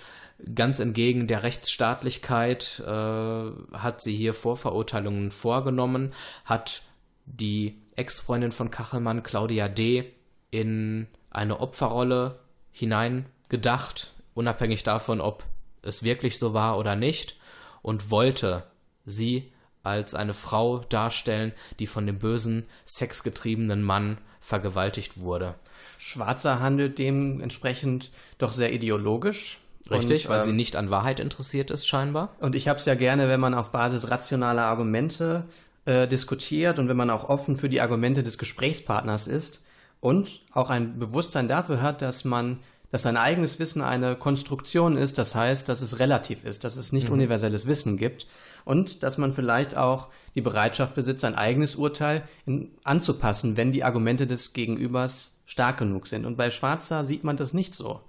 [0.56, 6.14] ganz entgegen der Rechtsstaatlichkeit äh, hat sie hier Vorverurteilungen vorgenommen,
[6.46, 6.84] hat
[7.26, 10.12] die Ex-Freundin von Kachelmann, Claudia D.,
[10.50, 12.40] in eine Opferrolle
[12.72, 15.46] hineingedacht, unabhängig davon, ob
[15.82, 17.38] es wirklich so war oder nicht,
[17.82, 18.64] und wollte
[19.06, 19.52] sie
[19.84, 25.56] als eine Frau darstellen, die von dem bösen, sexgetriebenen Mann vergewaltigt wurde.
[25.98, 31.72] Schwarzer handelt dementsprechend doch sehr ideologisch Richtig, und, weil ähm, sie nicht an Wahrheit interessiert
[31.72, 32.36] ist, scheinbar.
[32.40, 35.46] Und ich habe es ja gerne, wenn man auf Basis rationaler Argumente
[35.86, 39.64] äh, diskutiert und wenn man auch offen für die Argumente des Gesprächspartners ist
[40.00, 42.60] und auch ein Bewusstsein dafür hat, dass man
[42.92, 46.92] dass sein eigenes Wissen eine Konstruktion ist, das heißt, dass es relativ ist, dass es
[46.92, 47.16] nicht mhm.
[47.16, 48.28] universelles Wissen gibt
[48.66, 53.84] und dass man vielleicht auch die Bereitschaft besitzt, sein eigenes Urteil in, anzupassen, wenn die
[53.84, 56.26] Argumente des Gegenübers stark genug sind.
[56.26, 58.02] Und bei Schwarzer sieht man das nicht so.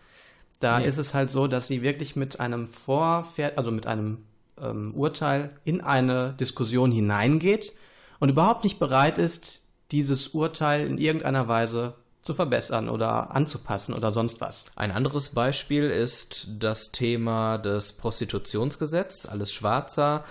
[0.60, 0.86] Da nee.
[0.86, 4.18] ist es halt so, dass sie wirklich mit einem Vorpferd, also mit einem
[4.60, 7.72] ähm, Urteil in eine Diskussion hineingeht
[8.20, 14.12] und überhaupt nicht bereit ist, dieses Urteil in irgendeiner Weise zu verbessern oder anzupassen oder
[14.12, 14.66] sonst was.
[14.76, 19.26] Ein anderes Beispiel ist das Thema des Prostitutionsgesetzes.
[19.26, 20.24] Alles Schwarzer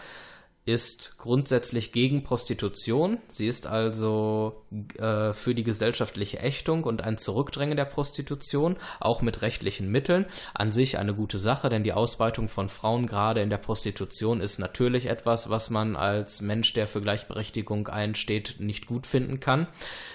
[0.64, 3.18] ist grundsätzlich gegen Prostitution.
[3.30, 4.64] Sie ist also
[5.00, 10.28] äh, für die gesellschaftliche Ächtung und ein Zurückdrängen der Prostitution, auch mit rechtlichen Mitteln.
[10.54, 14.60] An sich eine gute Sache, denn die Ausbeutung von Frauen gerade in der Prostitution ist
[14.60, 19.66] natürlich etwas, was man als Mensch, der für Gleichberechtigung einsteht, nicht gut finden kann.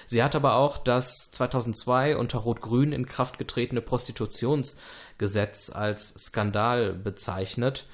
[0.05, 7.85] Sie hat aber auch das 2002 unter Rot-Grün in Kraft getretene Prostitutionsgesetz als Skandal bezeichnet.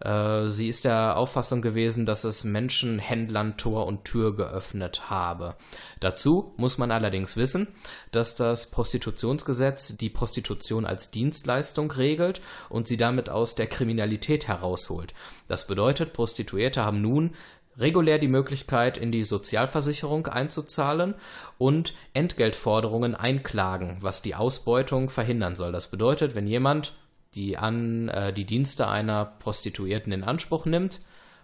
[0.00, 5.56] Äh, sie ist der Auffassung gewesen, dass es Menschenhändlern Tor und Tür geöffnet habe.
[6.00, 7.68] Dazu muss man allerdings wissen,
[8.12, 15.14] dass das Prostitutionsgesetz die Prostitution als Dienstleistung regelt und sie damit aus der Kriminalität herausholt.
[15.46, 17.34] Das bedeutet, Prostituierte haben nun
[17.78, 21.14] regulär die Möglichkeit, in die Sozialversicherung einzuzahlen
[21.58, 25.72] und Entgeltforderungen einklagen, was die Ausbeutung verhindern soll.
[25.72, 26.94] Das bedeutet, wenn jemand
[27.34, 31.00] die an äh, die Dienste einer Prostituierten in Anspruch nimmt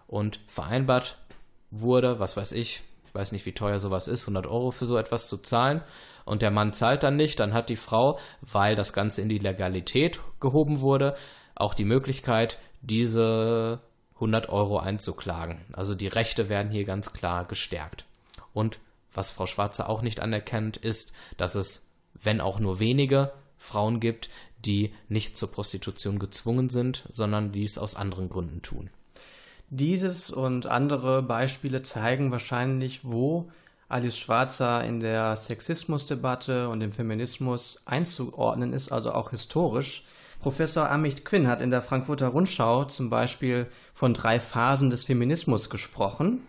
[0.07, 1.19] und vereinbart
[1.71, 4.97] wurde, was weiß ich, ich weiß nicht, wie teuer sowas ist, 100 Euro für so
[4.97, 5.83] etwas zu zahlen
[6.25, 9.39] und der Mann zahlt dann nicht, dann hat die Frau, weil das Ganze in die
[9.39, 11.17] Legalität gehoben wurde,
[11.55, 13.81] auch die Möglichkeit, diese
[14.15, 15.61] 100 Euro einzuklagen.
[15.73, 18.05] Also die Rechte werden hier ganz klar gestärkt.
[18.53, 18.79] Und
[19.13, 24.29] was Frau Schwarze auch nicht anerkennt, ist, dass es, wenn auch nur wenige, Frauen gibt,
[24.67, 28.91] die nicht zur Prostitution gezwungen sind, sondern dies aus anderen Gründen tun.
[29.71, 33.51] Dieses und andere Beispiele zeigen wahrscheinlich, wo
[33.89, 40.05] Alice Schwarzer in der Sexismusdebatte und im Feminismus einzuordnen ist, also auch historisch.
[40.41, 45.71] Professor Amicht Quinn hat in der Frankfurter Rundschau zum Beispiel von drei Phasen des Feminismus
[45.71, 46.43] gesprochen.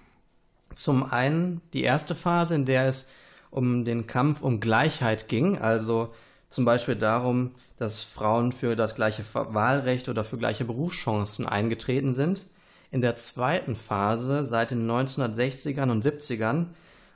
[0.76, 3.10] Zum einen die erste Phase, in der es
[3.52, 6.12] um den Kampf um Gleichheit ging, also
[6.56, 12.46] zum Beispiel darum, dass Frauen für das gleiche Wahlrecht oder für gleiche Berufschancen eingetreten sind.
[12.92, 16.68] In der zweiten Phase, seit den 1960ern und 70ern,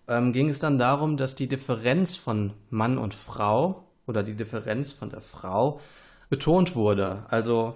[0.10, 4.92] ähm, ging es dann darum, dass die Differenz von Mann und Frau oder die Differenz
[4.92, 5.80] von der Frau
[6.30, 7.24] betont wurde.
[7.30, 7.76] Also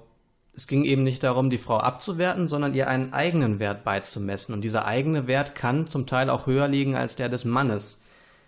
[0.54, 4.54] es ging eben nicht darum, die Frau abzuwerten, sondern ihr einen eigenen Wert beizumessen.
[4.54, 8.04] Und dieser eigene Wert kann zum Teil auch höher liegen als der des Mannes.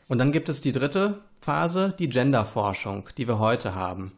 [0.10, 4.14] Und dann gibt es die dritte Phase, die Genderforschung, die wir heute haben.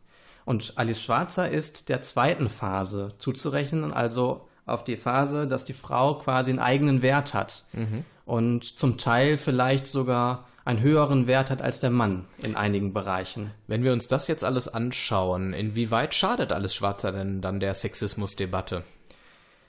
[0.45, 6.15] Und Alice Schwarzer ist der zweiten Phase zuzurechnen, also auf die Phase, dass die Frau
[6.15, 8.05] quasi einen eigenen Wert hat mhm.
[8.25, 13.51] und zum Teil vielleicht sogar einen höheren Wert hat als der Mann in einigen Bereichen.
[13.67, 18.85] Wenn wir uns das jetzt alles anschauen, inwieweit schadet Alice Schwarzer denn dann der Sexismusdebatte?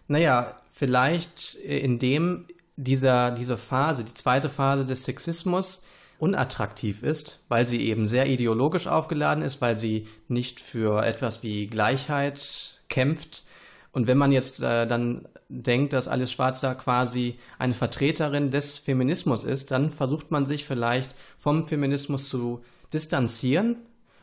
[0.07, 5.83] Naja, vielleicht indem dieser, diese Phase, die zweite Phase des Sexismus,
[6.18, 11.66] unattraktiv ist, weil sie eben sehr ideologisch aufgeladen ist, weil sie nicht für etwas wie
[11.66, 13.44] Gleichheit kämpft.
[13.92, 19.44] Und wenn man jetzt äh, dann denkt, dass Alice Schwarzer quasi eine Vertreterin des Feminismus
[19.44, 23.76] ist, dann versucht man sich vielleicht vom Feminismus zu distanzieren,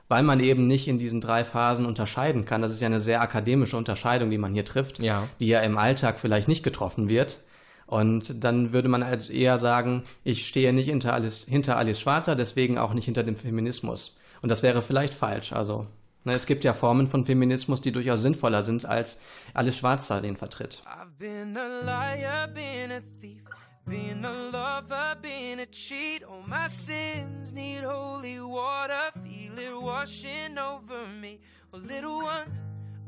[0.08, 2.62] weil man eben nicht in diesen drei Phasen unterscheiden kann.
[2.62, 5.28] Das ist ja eine sehr akademische Unterscheidung, die man hier trifft, ja.
[5.40, 7.42] die ja im Alltag vielleicht nicht getroffen wird.
[7.88, 12.36] Und dann würde man also eher sagen, ich stehe nicht hinter Alice, hinter Alice Schwarzer,
[12.36, 14.20] deswegen auch nicht hinter dem Feminismus.
[14.42, 15.54] Und das wäre vielleicht falsch.
[15.54, 15.88] Also
[16.24, 19.22] ne, es gibt ja Formen von Feminismus, die durchaus sinnvoller sind, als
[19.54, 20.82] Alice Schwarzer den vertritt.
[20.86, 23.44] I've been a liar, been a thief.
[23.88, 30.58] Being a lover, being a cheat, all my sins need holy water, feel it washing
[30.58, 31.40] over me.
[31.72, 32.52] Well, little one,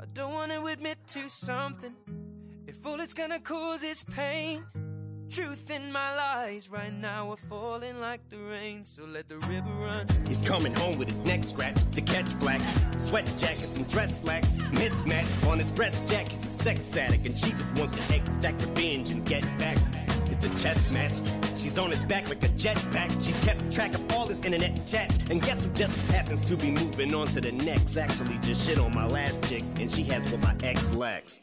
[0.00, 1.96] I don't want to admit to something.
[2.68, 4.62] If all it's gonna cause is pain,
[5.30, 9.70] truth in my lies right now are falling like the rain, so let the river
[9.70, 10.06] run.
[10.26, 12.60] He's coming home with his neck scratched to catch black.
[12.98, 16.28] Sweat jackets and dress slacks, mismatched on his breast jack.
[16.28, 19.78] He's a sex addict, and she just wants to exact revenge and get back.
[20.30, 21.16] It's a chess match.
[21.56, 23.10] She's on his back like a jetpack.
[23.24, 25.16] She's kept track of all his internet chats.
[25.30, 27.96] And guess who just happens to be moving on to the next?
[27.96, 31.40] Actually, just shit on my last chick, and she has what my ex lacks.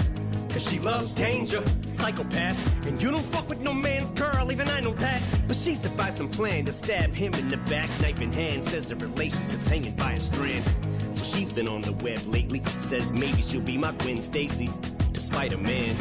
[0.56, 2.86] Cause she loves danger, psychopath.
[2.88, 5.22] And you don't fuck with no man's girl, even I know that.
[5.48, 8.63] But she's devised some plan to stab him in the back, knife in hand.
[8.63, 10.63] Says the relationship's hanging by a strand.
[11.12, 12.63] So she's been on the web lately.
[12.78, 14.70] Says maybe she'll be my Gwen Stacy,
[15.12, 15.94] despite a man.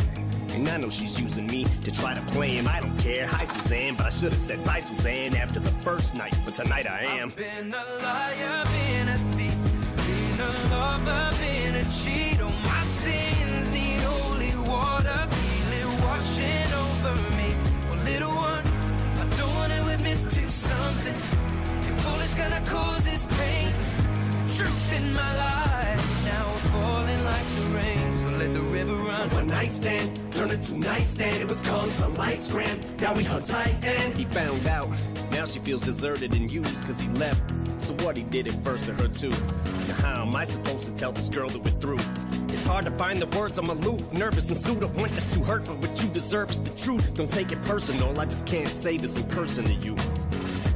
[0.51, 2.69] And I know she's using me to try to play him.
[2.69, 3.27] I don't care.
[3.27, 6.39] Hi, Suzanne, but I should have said bye, Suzanne, after the first night.
[6.45, 7.31] But tonight I am.
[7.31, 12.39] I've been a liar, been a thief, been a lover, been a cheat.
[12.41, 12.64] Oh,
[16.25, 17.55] washing over me.
[17.89, 18.65] Well, little one,
[19.21, 21.21] I don't want to admit to something.
[21.89, 23.73] If all it's gonna cause is pain,
[24.39, 28.04] the truth in my life now falling like the rain.
[28.45, 29.31] Let the river run.
[29.31, 31.41] One night stand, turned into nightstand.
[31.41, 32.85] It was calm, some lights grand.
[33.01, 34.91] Now we hung tight and he found out.
[35.31, 37.43] Now she feels deserted and used cause he left.
[37.79, 39.31] So what he did it first to her too.
[39.31, 42.01] Now how am I supposed to tell this girl that we're through?
[42.49, 44.85] It's hard to find the words, I'm aloof, nervous and sued.
[44.85, 47.15] I want this to hurt, but what you deserve is the truth.
[47.15, 49.97] Don't take it personal, I just can't say this in person to you.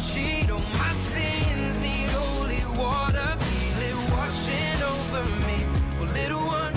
[0.00, 0.48] Cheat.
[0.50, 5.58] Oh, my sins need holy water, feel it washing over me.
[5.98, 6.74] Well, little one,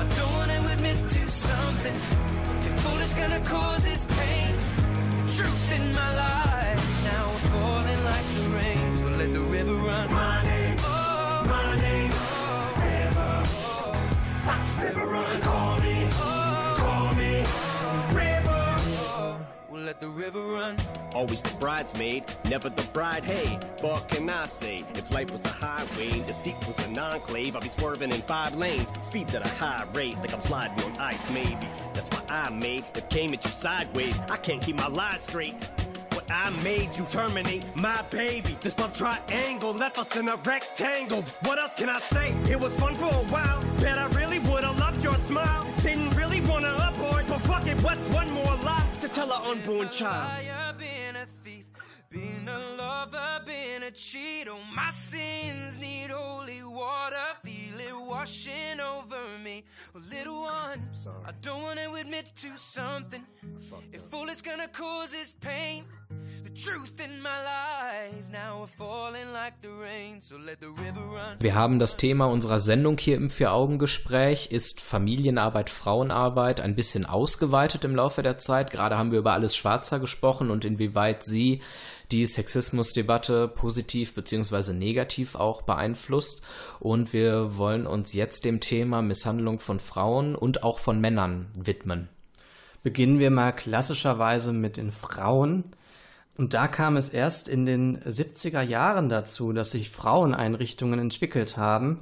[0.00, 1.96] I don't want to admit to something.
[2.66, 4.54] If all it's gonna cause is pain,
[5.18, 8.94] the truth in my life now we're falling like the rain.
[8.94, 10.12] So let the river run.
[10.12, 13.42] My name's, Oh, my name's oh, River.
[13.66, 13.94] Oh,
[14.46, 15.69] oh, River runs, call
[20.00, 20.76] the river run.
[21.14, 23.22] Always the bridesmaid, never the bride.
[23.22, 24.82] Hey, what can I say?
[24.94, 28.92] If life was a highway deceit was an enclave, I'd be swerving in five lanes,
[29.00, 31.30] speeds at a high rate, like I'm sliding on ice.
[31.32, 32.84] Maybe that's why I made.
[32.94, 35.54] If came at you sideways, I can't keep my lies straight.
[36.12, 38.56] What I made you terminate my baby.
[38.62, 41.22] This love triangle left us in a rectangle.
[41.42, 42.32] What else can I say?
[42.50, 43.62] It was fun for a while.
[43.80, 45.66] Bet I really would've loved your smile.
[45.82, 46.89] Didn't really wanna
[47.50, 50.28] fuck it, what's one more lie to tell an unborn child?
[50.28, 51.66] liar, been a thief,
[52.08, 54.46] been a lover, been a cheat.
[54.48, 59.64] Oh, my sins need holy water, feel it washing over me.
[59.92, 60.88] Well, little one,
[61.26, 63.26] I don't want to admit to something.
[63.92, 65.84] If all it's gonna cause is pain,
[71.38, 77.84] Wir haben das Thema unserer Sendung hier im Vier-Augen-Gespräch, ist Familienarbeit, Frauenarbeit, ein bisschen ausgeweitet
[77.84, 78.70] im Laufe der Zeit.
[78.70, 81.62] Gerade haben wir über alles Schwarzer gesprochen und inwieweit sie
[82.12, 84.72] die Sexismusdebatte positiv bzw.
[84.72, 86.42] negativ auch beeinflusst.
[86.78, 92.08] Und wir wollen uns jetzt dem Thema Misshandlung von Frauen und auch von Männern widmen.
[92.82, 95.64] Beginnen wir mal klassischerweise mit den Frauen.
[96.36, 102.00] Und da kam es erst in den 70er Jahren dazu, dass sich Fraueneinrichtungen entwickelt haben,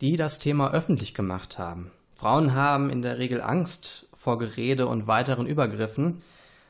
[0.00, 1.90] die das Thema öffentlich gemacht haben.
[2.14, 6.22] Frauen haben in der Regel Angst vor Gerede und weiteren Übergriffen,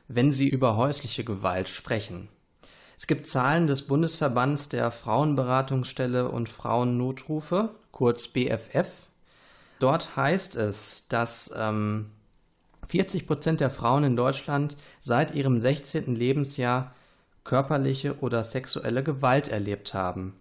[0.09, 2.29] wenn sie über häusliche Gewalt sprechen.
[2.97, 9.07] Es gibt Zahlen des Bundesverbands der Frauenberatungsstelle und Frauennotrufe, kurz BFF.
[9.79, 12.11] Dort heißt es, dass ähm,
[12.87, 16.15] 40 Prozent der Frauen in Deutschland seit ihrem 16.
[16.15, 16.95] Lebensjahr
[17.45, 20.35] körperliche oder sexuelle Gewalt erlebt haben.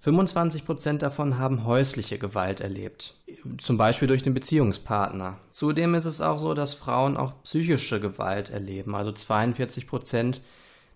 [0.00, 3.16] 25 Prozent davon haben häusliche Gewalt erlebt,
[3.58, 5.38] zum Beispiel durch den Beziehungspartner.
[5.50, 8.94] Zudem ist es auch so, dass Frauen auch psychische Gewalt erleben.
[8.94, 10.40] Also 42 Prozent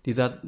[0.05, 0.41] dieser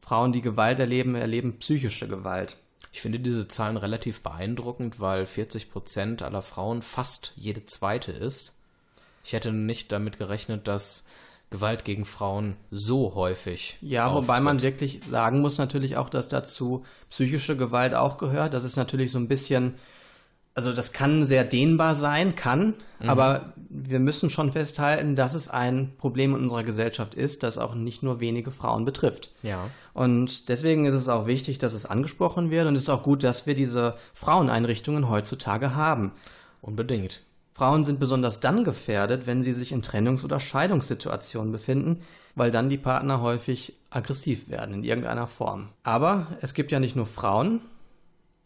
[0.00, 2.56] Frauen, die Gewalt erleben, erleben psychische Gewalt.
[2.92, 8.62] Ich finde diese Zahlen relativ beeindruckend, weil 40 Prozent aller Frauen fast jede zweite ist.
[9.24, 11.04] Ich hätte nicht damit gerechnet, dass
[11.54, 13.78] Gewalt gegen Frauen so häufig.
[13.80, 14.24] Ja, auftritt.
[14.24, 18.54] wobei man wirklich sagen muss natürlich auch, dass dazu psychische Gewalt auch gehört.
[18.54, 19.74] Das ist natürlich so ein bisschen,
[20.54, 25.92] also das kann sehr dehnbar sein, kann, aber wir müssen schon festhalten, dass es ein
[25.96, 29.30] Problem in unserer Gesellschaft ist, das auch nicht nur wenige Frauen betrifft.
[29.42, 29.70] Ja.
[29.92, 33.22] Und deswegen ist es auch wichtig, dass es angesprochen wird und es ist auch gut,
[33.22, 36.12] dass wir diese Fraueneinrichtungen heutzutage haben.
[36.62, 37.22] Unbedingt.
[37.56, 42.00] Frauen sind besonders dann gefährdet, wenn sie sich in Trennungs- oder Scheidungssituationen befinden,
[42.34, 45.68] weil dann die Partner häufig aggressiv werden in irgendeiner Form.
[45.84, 47.60] Aber es gibt ja nicht nur Frauen,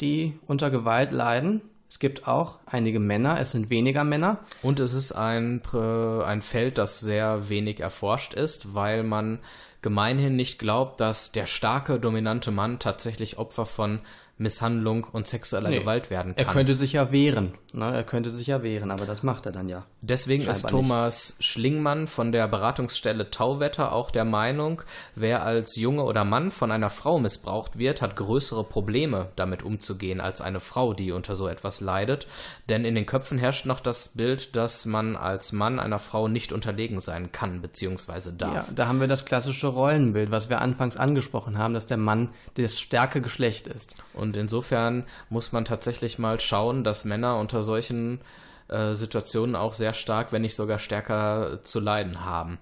[0.03, 1.63] die unter Gewalt leiden.
[1.89, 4.41] Es gibt auch einige Männer, es sind weniger Männer.
[4.61, 9.39] Und es ist ein, ein Feld, das sehr wenig erforscht ist, weil man
[9.81, 14.01] gemeinhin nicht glaubt, dass der starke, dominante Mann tatsächlich Opfer von
[14.39, 16.47] Misshandlung und sexueller nee, Gewalt werden kann.
[16.47, 17.55] Er könnte sich ja wehren.
[17.73, 17.93] Ne?
[17.93, 19.85] Er könnte sich ja wehren, aber das macht er dann ja.
[20.01, 21.49] Deswegen Scheinbar ist Thomas nicht.
[21.49, 24.83] Schlingmann von der Beratungsstelle Tauwetter auch der Meinung,
[25.17, 30.21] wer als Junge oder Mann von einer Frau missbraucht wird, hat größere Probleme damit umzugehen
[30.21, 32.29] als eine Frau, die unter so etwas leidet.
[32.69, 36.53] Denn in den Köpfen herrscht noch das Bild, dass man als Mann einer Frau nicht
[36.53, 38.33] unterlegen sein kann bzw.
[38.37, 38.69] darf.
[38.69, 42.29] Ja, da haben wir das klassische Rollenbild, was wir anfangs angesprochen haben, dass der Mann
[42.55, 43.97] das stärke Geschlecht ist.
[44.15, 48.21] Und und insofern muss man tatsächlich mal schauen, dass Männer unter solchen
[48.69, 52.59] äh, Situationen auch sehr stark, wenn nicht sogar stärker zu leiden haben.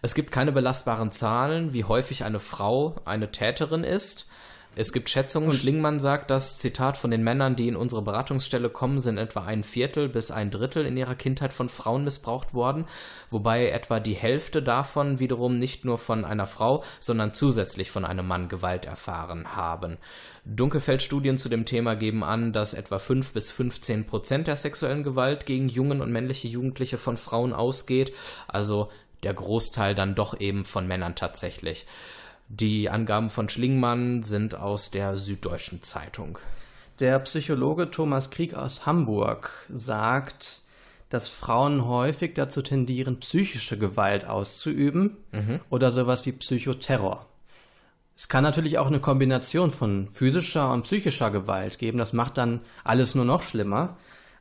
[0.00, 4.30] Es gibt keine belastbaren Zahlen, wie häufig eine Frau eine Täterin ist.
[4.80, 9.00] Es gibt Schätzungen, Schlingmann sagt, dass, Zitat, von den Männern, die in unsere Beratungsstelle kommen,
[9.00, 12.84] sind etwa ein Viertel bis ein Drittel in ihrer Kindheit von Frauen missbraucht worden,
[13.28, 18.28] wobei etwa die Hälfte davon wiederum nicht nur von einer Frau, sondern zusätzlich von einem
[18.28, 19.96] Mann Gewalt erfahren haben.
[20.44, 25.44] Dunkelfeldstudien zu dem Thema geben an, dass etwa 5 bis 15 Prozent der sexuellen Gewalt
[25.44, 28.12] gegen Jungen und männliche Jugendliche von Frauen ausgeht,
[28.46, 28.92] also
[29.24, 31.84] der Großteil dann doch eben von Männern tatsächlich.
[32.48, 36.38] Die Angaben von Schlingmann sind aus der Süddeutschen Zeitung.
[36.98, 40.62] Der Psychologe Thomas Krieg aus Hamburg sagt,
[41.10, 45.60] dass Frauen häufig dazu tendieren, psychische Gewalt auszuüben mhm.
[45.68, 47.26] oder sowas wie Psychoterror.
[48.16, 51.98] Es kann natürlich auch eine Kombination von physischer und psychischer Gewalt geben.
[51.98, 53.96] Das macht dann alles nur noch schlimmer.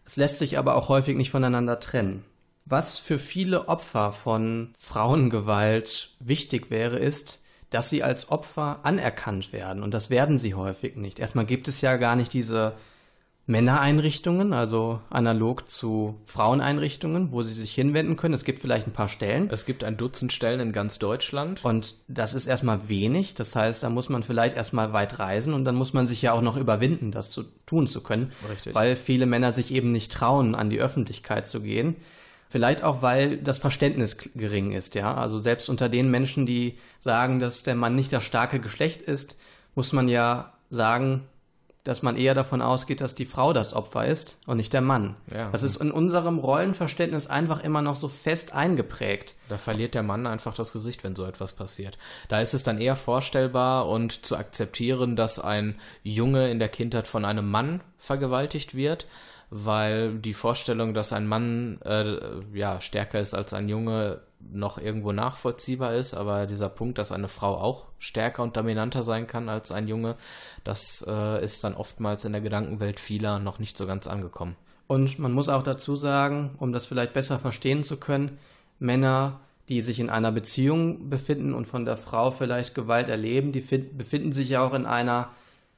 [0.06, 2.24] Es lässt sich aber auch häufig nicht voneinander trennen.
[2.66, 9.84] Was für viele Opfer von Frauengewalt wichtig wäre, ist, dass sie als Opfer anerkannt werden.
[9.84, 11.20] Und das werden sie häufig nicht.
[11.20, 12.74] Erstmal gibt es ja gar nicht diese
[13.50, 18.34] Männereinrichtungen, also analog zu Fraueneinrichtungen, wo sie sich hinwenden können.
[18.34, 19.50] Es gibt vielleicht ein paar Stellen.
[19.50, 21.64] Es gibt ein Dutzend Stellen in ganz Deutschland.
[21.64, 23.36] Und das ist erstmal wenig.
[23.36, 26.34] Das heißt, da muss man vielleicht erstmal weit reisen und dann muss man sich ja
[26.34, 28.32] auch noch überwinden, das zu tun zu können.
[28.52, 28.76] Richtig.
[28.76, 31.96] Weil viele Männer sich eben nicht trauen, an die Öffentlichkeit zu gehen.
[32.50, 35.14] Vielleicht auch, weil das Verständnis gering ist, ja.
[35.14, 39.38] Also selbst unter den Menschen, die sagen, dass der Mann nicht das starke Geschlecht ist,
[39.76, 41.28] muss man ja sagen,
[41.88, 45.16] dass man eher davon ausgeht, dass die Frau das Opfer ist und nicht der Mann.
[45.34, 45.52] Ja.
[45.52, 49.36] Das ist in unserem Rollenverständnis einfach immer noch so fest eingeprägt.
[49.48, 51.98] Da verliert der Mann einfach das Gesicht, wenn so etwas passiert.
[52.28, 57.08] Da ist es dann eher vorstellbar und zu akzeptieren, dass ein Junge in der Kindheit
[57.08, 59.08] von einem Mann vergewaltigt wird
[59.50, 62.18] weil die Vorstellung, dass ein Mann äh,
[62.54, 67.28] ja stärker ist als ein Junge, noch irgendwo nachvollziehbar ist, aber dieser Punkt, dass eine
[67.28, 70.16] Frau auch stärker und dominanter sein kann als ein Junge,
[70.64, 74.56] das äh, ist dann oftmals in der Gedankenwelt vieler noch nicht so ganz angekommen.
[74.88, 78.38] Und man muss auch dazu sagen, um das vielleicht besser verstehen zu können,
[78.80, 79.40] Männer,
[79.70, 84.32] die sich in einer Beziehung befinden und von der Frau vielleicht Gewalt erleben, die befinden
[84.32, 85.30] sich ja auch in einer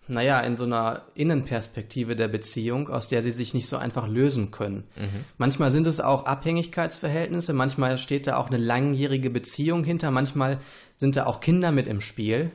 [0.09, 4.49] naja, in so einer Innenperspektive der Beziehung, aus der sie sich nicht so einfach lösen
[4.49, 4.85] können.
[4.95, 5.25] Mhm.
[5.37, 10.57] Manchmal sind es auch Abhängigkeitsverhältnisse, manchmal steht da auch eine langjährige Beziehung hinter, manchmal
[10.95, 12.51] sind da auch Kinder mit im Spiel.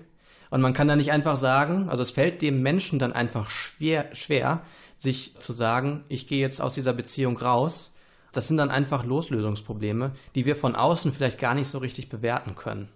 [0.51, 4.15] Und man kann da nicht einfach sagen, also es fällt dem Menschen dann einfach schwer,
[4.15, 4.63] schwer,
[4.97, 7.95] sich zu sagen, ich gehe jetzt aus dieser Beziehung raus.
[8.33, 12.57] Das sind dann einfach Loslösungsprobleme, die wir von außen vielleicht gar nicht so richtig bewerten
[12.57, 12.89] können.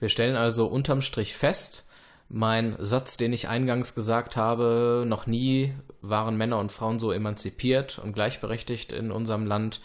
[0.00, 1.88] Wir stellen also unterm Strich fest,
[2.32, 7.98] mein Satz, den ich eingangs gesagt habe, noch nie waren Männer und Frauen so emanzipiert
[7.98, 9.82] und gleichberechtigt in unserem Land,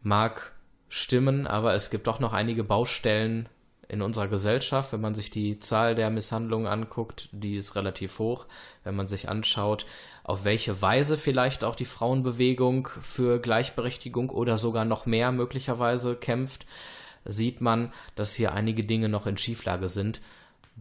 [0.00, 0.52] mag
[0.88, 3.48] stimmen, aber es gibt doch noch einige Baustellen
[3.88, 4.92] in unserer Gesellschaft.
[4.92, 8.46] Wenn man sich die Zahl der Misshandlungen anguckt, die ist relativ hoch.
[8.84, 9.84] Wenn man sich anschaut,
[10.22, 16.66] auf welche Weise vielleicht auch die Frauenbewegung für Gleichberechtigung oder sogar noch mehr möglicherweise kämpft,
[17.24, 20.20] sieht man, dass hier einige Dinge noch in Schieflage sind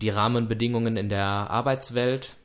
[0.01, 2.37] die Rahmenbedingungen in der Arbeitswelt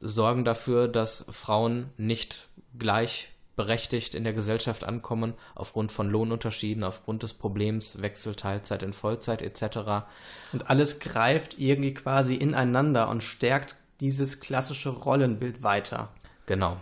[0.00, 2.48] sorgen dafür, dass Frauen nicht
[2.78, 9.42] gleichberechtigt in der Gesellschaft ankommen, aufgrund von Lohnunterschieden, aufgrund des Problems Wechsel Teilzeit in Vollzeit
[9.42, 10.06] etc.
[10.52, 16.08] Und alles greift irgendwie quasi ineinander und stärkt dieses klassische Rollenbild weiter.
[16.46, 16.80] Genau.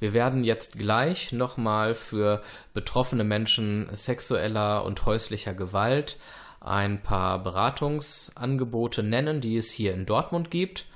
[0.00, 2.42] Wir werden jetzt gleich nochmal für
[2.74, 6.16] betroffene Menschen sexueller und häuslicher Gewalt
[6.64, 10.86] ein paar Beratungsangebote nennen, die es hier in Dortmund gibt,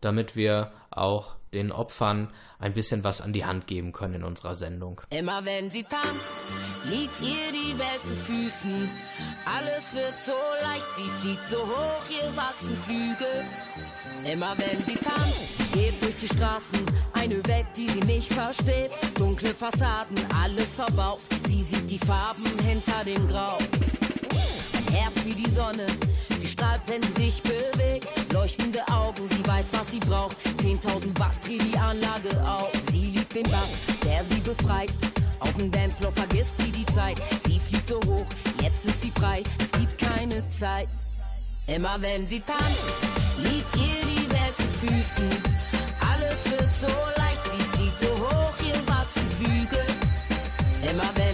[0.00, 4.54] damit wir auch den Opfern ein bisschen was an die Hand geben können in unserer
[4.54, 5.02] Sendung.
[5.10, 6.32] Immer wenn sie tanzt,
[6.90, 8.90] liegt ihr die Welt zu Füßen.
[9.44, 10.32] Alles wird so
[10.62, 13.44] leicht, sie fliegt so hoch, ihr wachsen Flügel.
[14.32, 18.90] Immer wenn sie tanzt, geht durch die Straßen, eine Welt, die sie nicht versteht.
[19.16, 23.58] Dunkle Fassaden, alles verbaut, sie sieht die Farben hinter dem Grau.
[24.92, 25.86] Herz wie die Sonne,
[26.38, 28.08] sie strahlt, wenn sie sich bewegt.
[28.32, 30.36] Leuchtende Augen, sie weiß, was sie braucht.
[30.58, 32.70] 10.000 Watt dreht die Anlage auf.
[32.90, 33.70] Sie liebt den Bass,
[34.04, 34.92] der sie befreit.
[35.40, 37.16] Auf dem Dancefloor vergisst sie die Zeit.
[37.46, 38.26] Sie fliegt so hoch,
[38.62, 39.42] jetzt ist sie frei.
[39.58, 40.88] Es gibt keine Zeit.
[41.66, 42.84] Immer wenn sie tanzt,
[43.38, 45.30] liegt ihr die Welt zu Füßen.
[46.12, 49.86] Alles wird so leicht, sie fliegt so hoch, ihr wachsen Flügel.
[50.90, 51.31] Immer wenn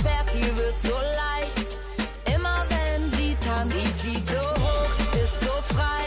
[0.00, 1.78] schwer fiel, wird so leicht.
[2.34, 6.06] Immer wenn sie tanzt, sie fliegt so hoch, ist so frei.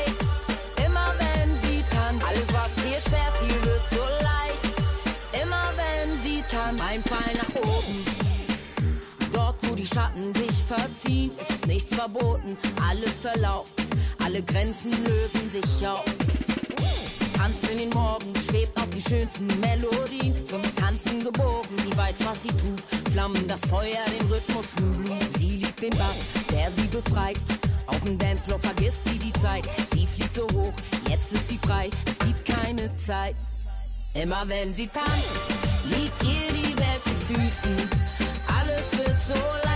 [0.86, 5.44] Immer wenn sie tanzt, alles was ihr schwer fiel, wird so leicht.
[5.44, 8.06] Immer wenn sie tanzt, ein Pfeil nach oben.
[9.34, 12.58] Dort, wo die Schatten sich verziehen, ist nichts verboten,
[12.90, 13.72] alles erlaubt.
[14.24, 16.06] Alle Grenzen lösen sich auf.
[17.40, 20.46] Tanzt in den Morgen, schwebt auf die schönsten Melodien.
[20.46, 22.82] Zum Tanzen geboren, sie weiß, was sie tut.
[23.14, 25.38] Flammen, das Feuer, den Rhythmus im Blut.
[25.40, 26.18] Sie liebt den Bass,
[26.52, 27.40] der sie befreit.
[27.88, 29.64] Auf dem Dancefloor vergisst sie die Zeit.
[29.94, 30.74] Sie fliegt so hoch,
[31.10, 31.90] jetzt ist sie frei.
[32.06, 33.36] Es gibt keine Zeit.
[34.16, 35.32] Immer wenn sie tanzt,
[35.86, 37.90] liegt ihr die Welt zu Füßen.
[38.60, 39.69] Alles wird so leicht,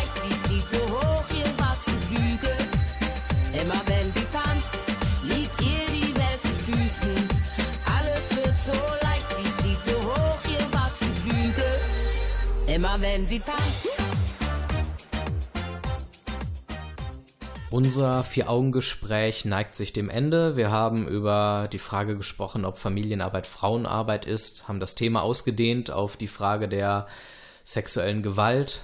[12.74, 13.88] Immer wenn sie tanzt.
[17.70, 20.58] Unser Vier-Augen-Gespräch neigt sich dem Ende.
[20.58, 26.18] Wir haben über die Frage gesprochen, ob Familienarbeit Frauenarbeit ist, haben das Thema ausgedehnt auf
[26.18, 27.06] die Frage der
[27.64, 28.82] sexuellen Gewalt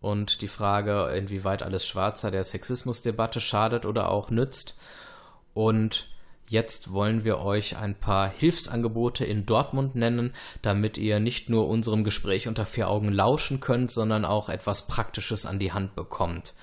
[0.00, 4.78] und die Frage, inwieweit alles Schwarzer der Sexismusdebatte schadet oder auch nützt.
[5.52, 6.15] Und
[6.48, 10.32] Jetzt wollen wir euch ein paar Hilfsangebote in Dortmund nennen,
[10.62, 15.44] damit ihr nicht nur unserem Gespräch unter vier Augen lauschen könnt, sondern auch etwas Praktisches
[15.44, 16.54] an die Hand bekommt.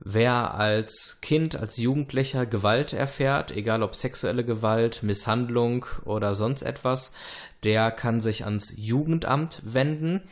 [0.00, 7.14] Wer als Kind, als Jugendlicher Gewalt erfährt, egal ob sexuelle Gewalt, Misshandlung oder sonst etwas,
[7.64, 10.22] der kann sich ans Jugendamt wenden.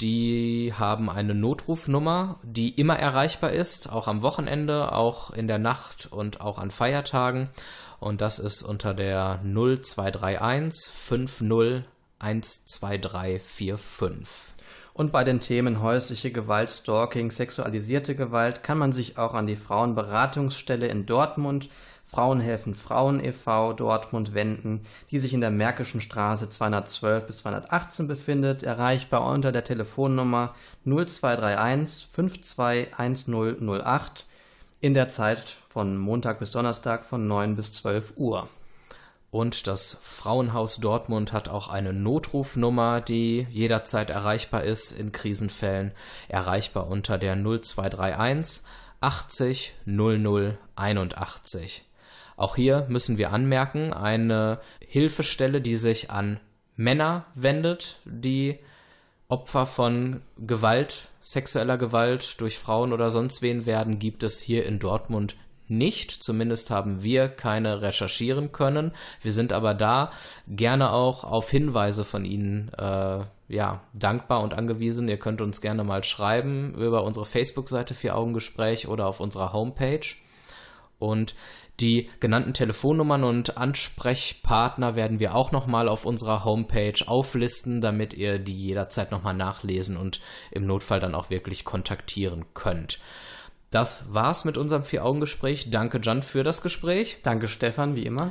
[0.00, 6.08] Die haben eine Notrufnummer, die immer erreichbar ist, auch am Wochenende, auch in der Nacht
[6.10, 7.50] und auch an Feiertagen.
[8.00, 11.84] Und das ist unter der 0231 50
[12.18, 14.54] 12345.
[14.92, 19.56] Und bei den Themen häusliche Gewalt, Stalking, sexualisierte Gewalt kann man sich auch an die
[19.56, 21.70] Frauenberatungsstelle in Dortmund,
[22.04, 23.72] Frauen helfen Frauen e.V.
[23.72, 24.82] Dortmund wenden,
[25.12, 30.52] die sich in der Märkischen Straße 212 bis 218 befindet, erreichbar unter der Telefonnummer
[30.84, 34.26] 0231 521008
[34.80, 38.48] in der Zeit von Montag bis Donnerstag von 9 bis 12 Uhr.
[39.30, 45.92] Und das Frauenhaus Dortmund hat auch eine Notrufnummer, die jederzeit erreichbar ist in Krisenfällen,
[46.28, 48.64] erreichbar unter der 0231
[49.00, 51.84] 80 00 81.
[52.36, 56.40] Auch hier müssen wir anmerken, eine Hilfestelle, die sich an
[56.74, 58.58] Männer wendet, die
[59.30, 64.78] Opfer von Gewalt, sexueller Gewalt durch Frauen oder sonst wen werden, gibt es hier in
[64.78, 65.36] Dortmund
[65.68, 66.10] nicht.
[66.10, 68.92] Zumindest haben wir keine recherchieren können.
[69.22, 70.10] Wir sind aber da
[70.48, 75.08] gerne auch auf Hinweise von Ihnen äh, ja, dankbar und angewiesen.
[75.08, 80.00] Ihr könnt uns gerne mal schreiben über unsere Facebook-Seite Vier Augengespräch oder auf unserer Homepage.
[81.00, 81.34] Und
[81.80, 88.38] die genannten Telefonnummern und Ansprechpartner werden wir auch nochmal auf unserer Homepage auflisten, damit ihr
[88.38, 90.20] die jederzeit nochmal nachlesen und
[90.52, 93.00] im Notfall dann auch wirklich kontaktieren könnt.
[93.70, 95.70] Das war's mit unserem Vier-Augen-Gespräch.
[95.70, 97.18] Danke, Jan, für das Gespräch.
[97.22, 98.30] Danke, Stefan, wie immer.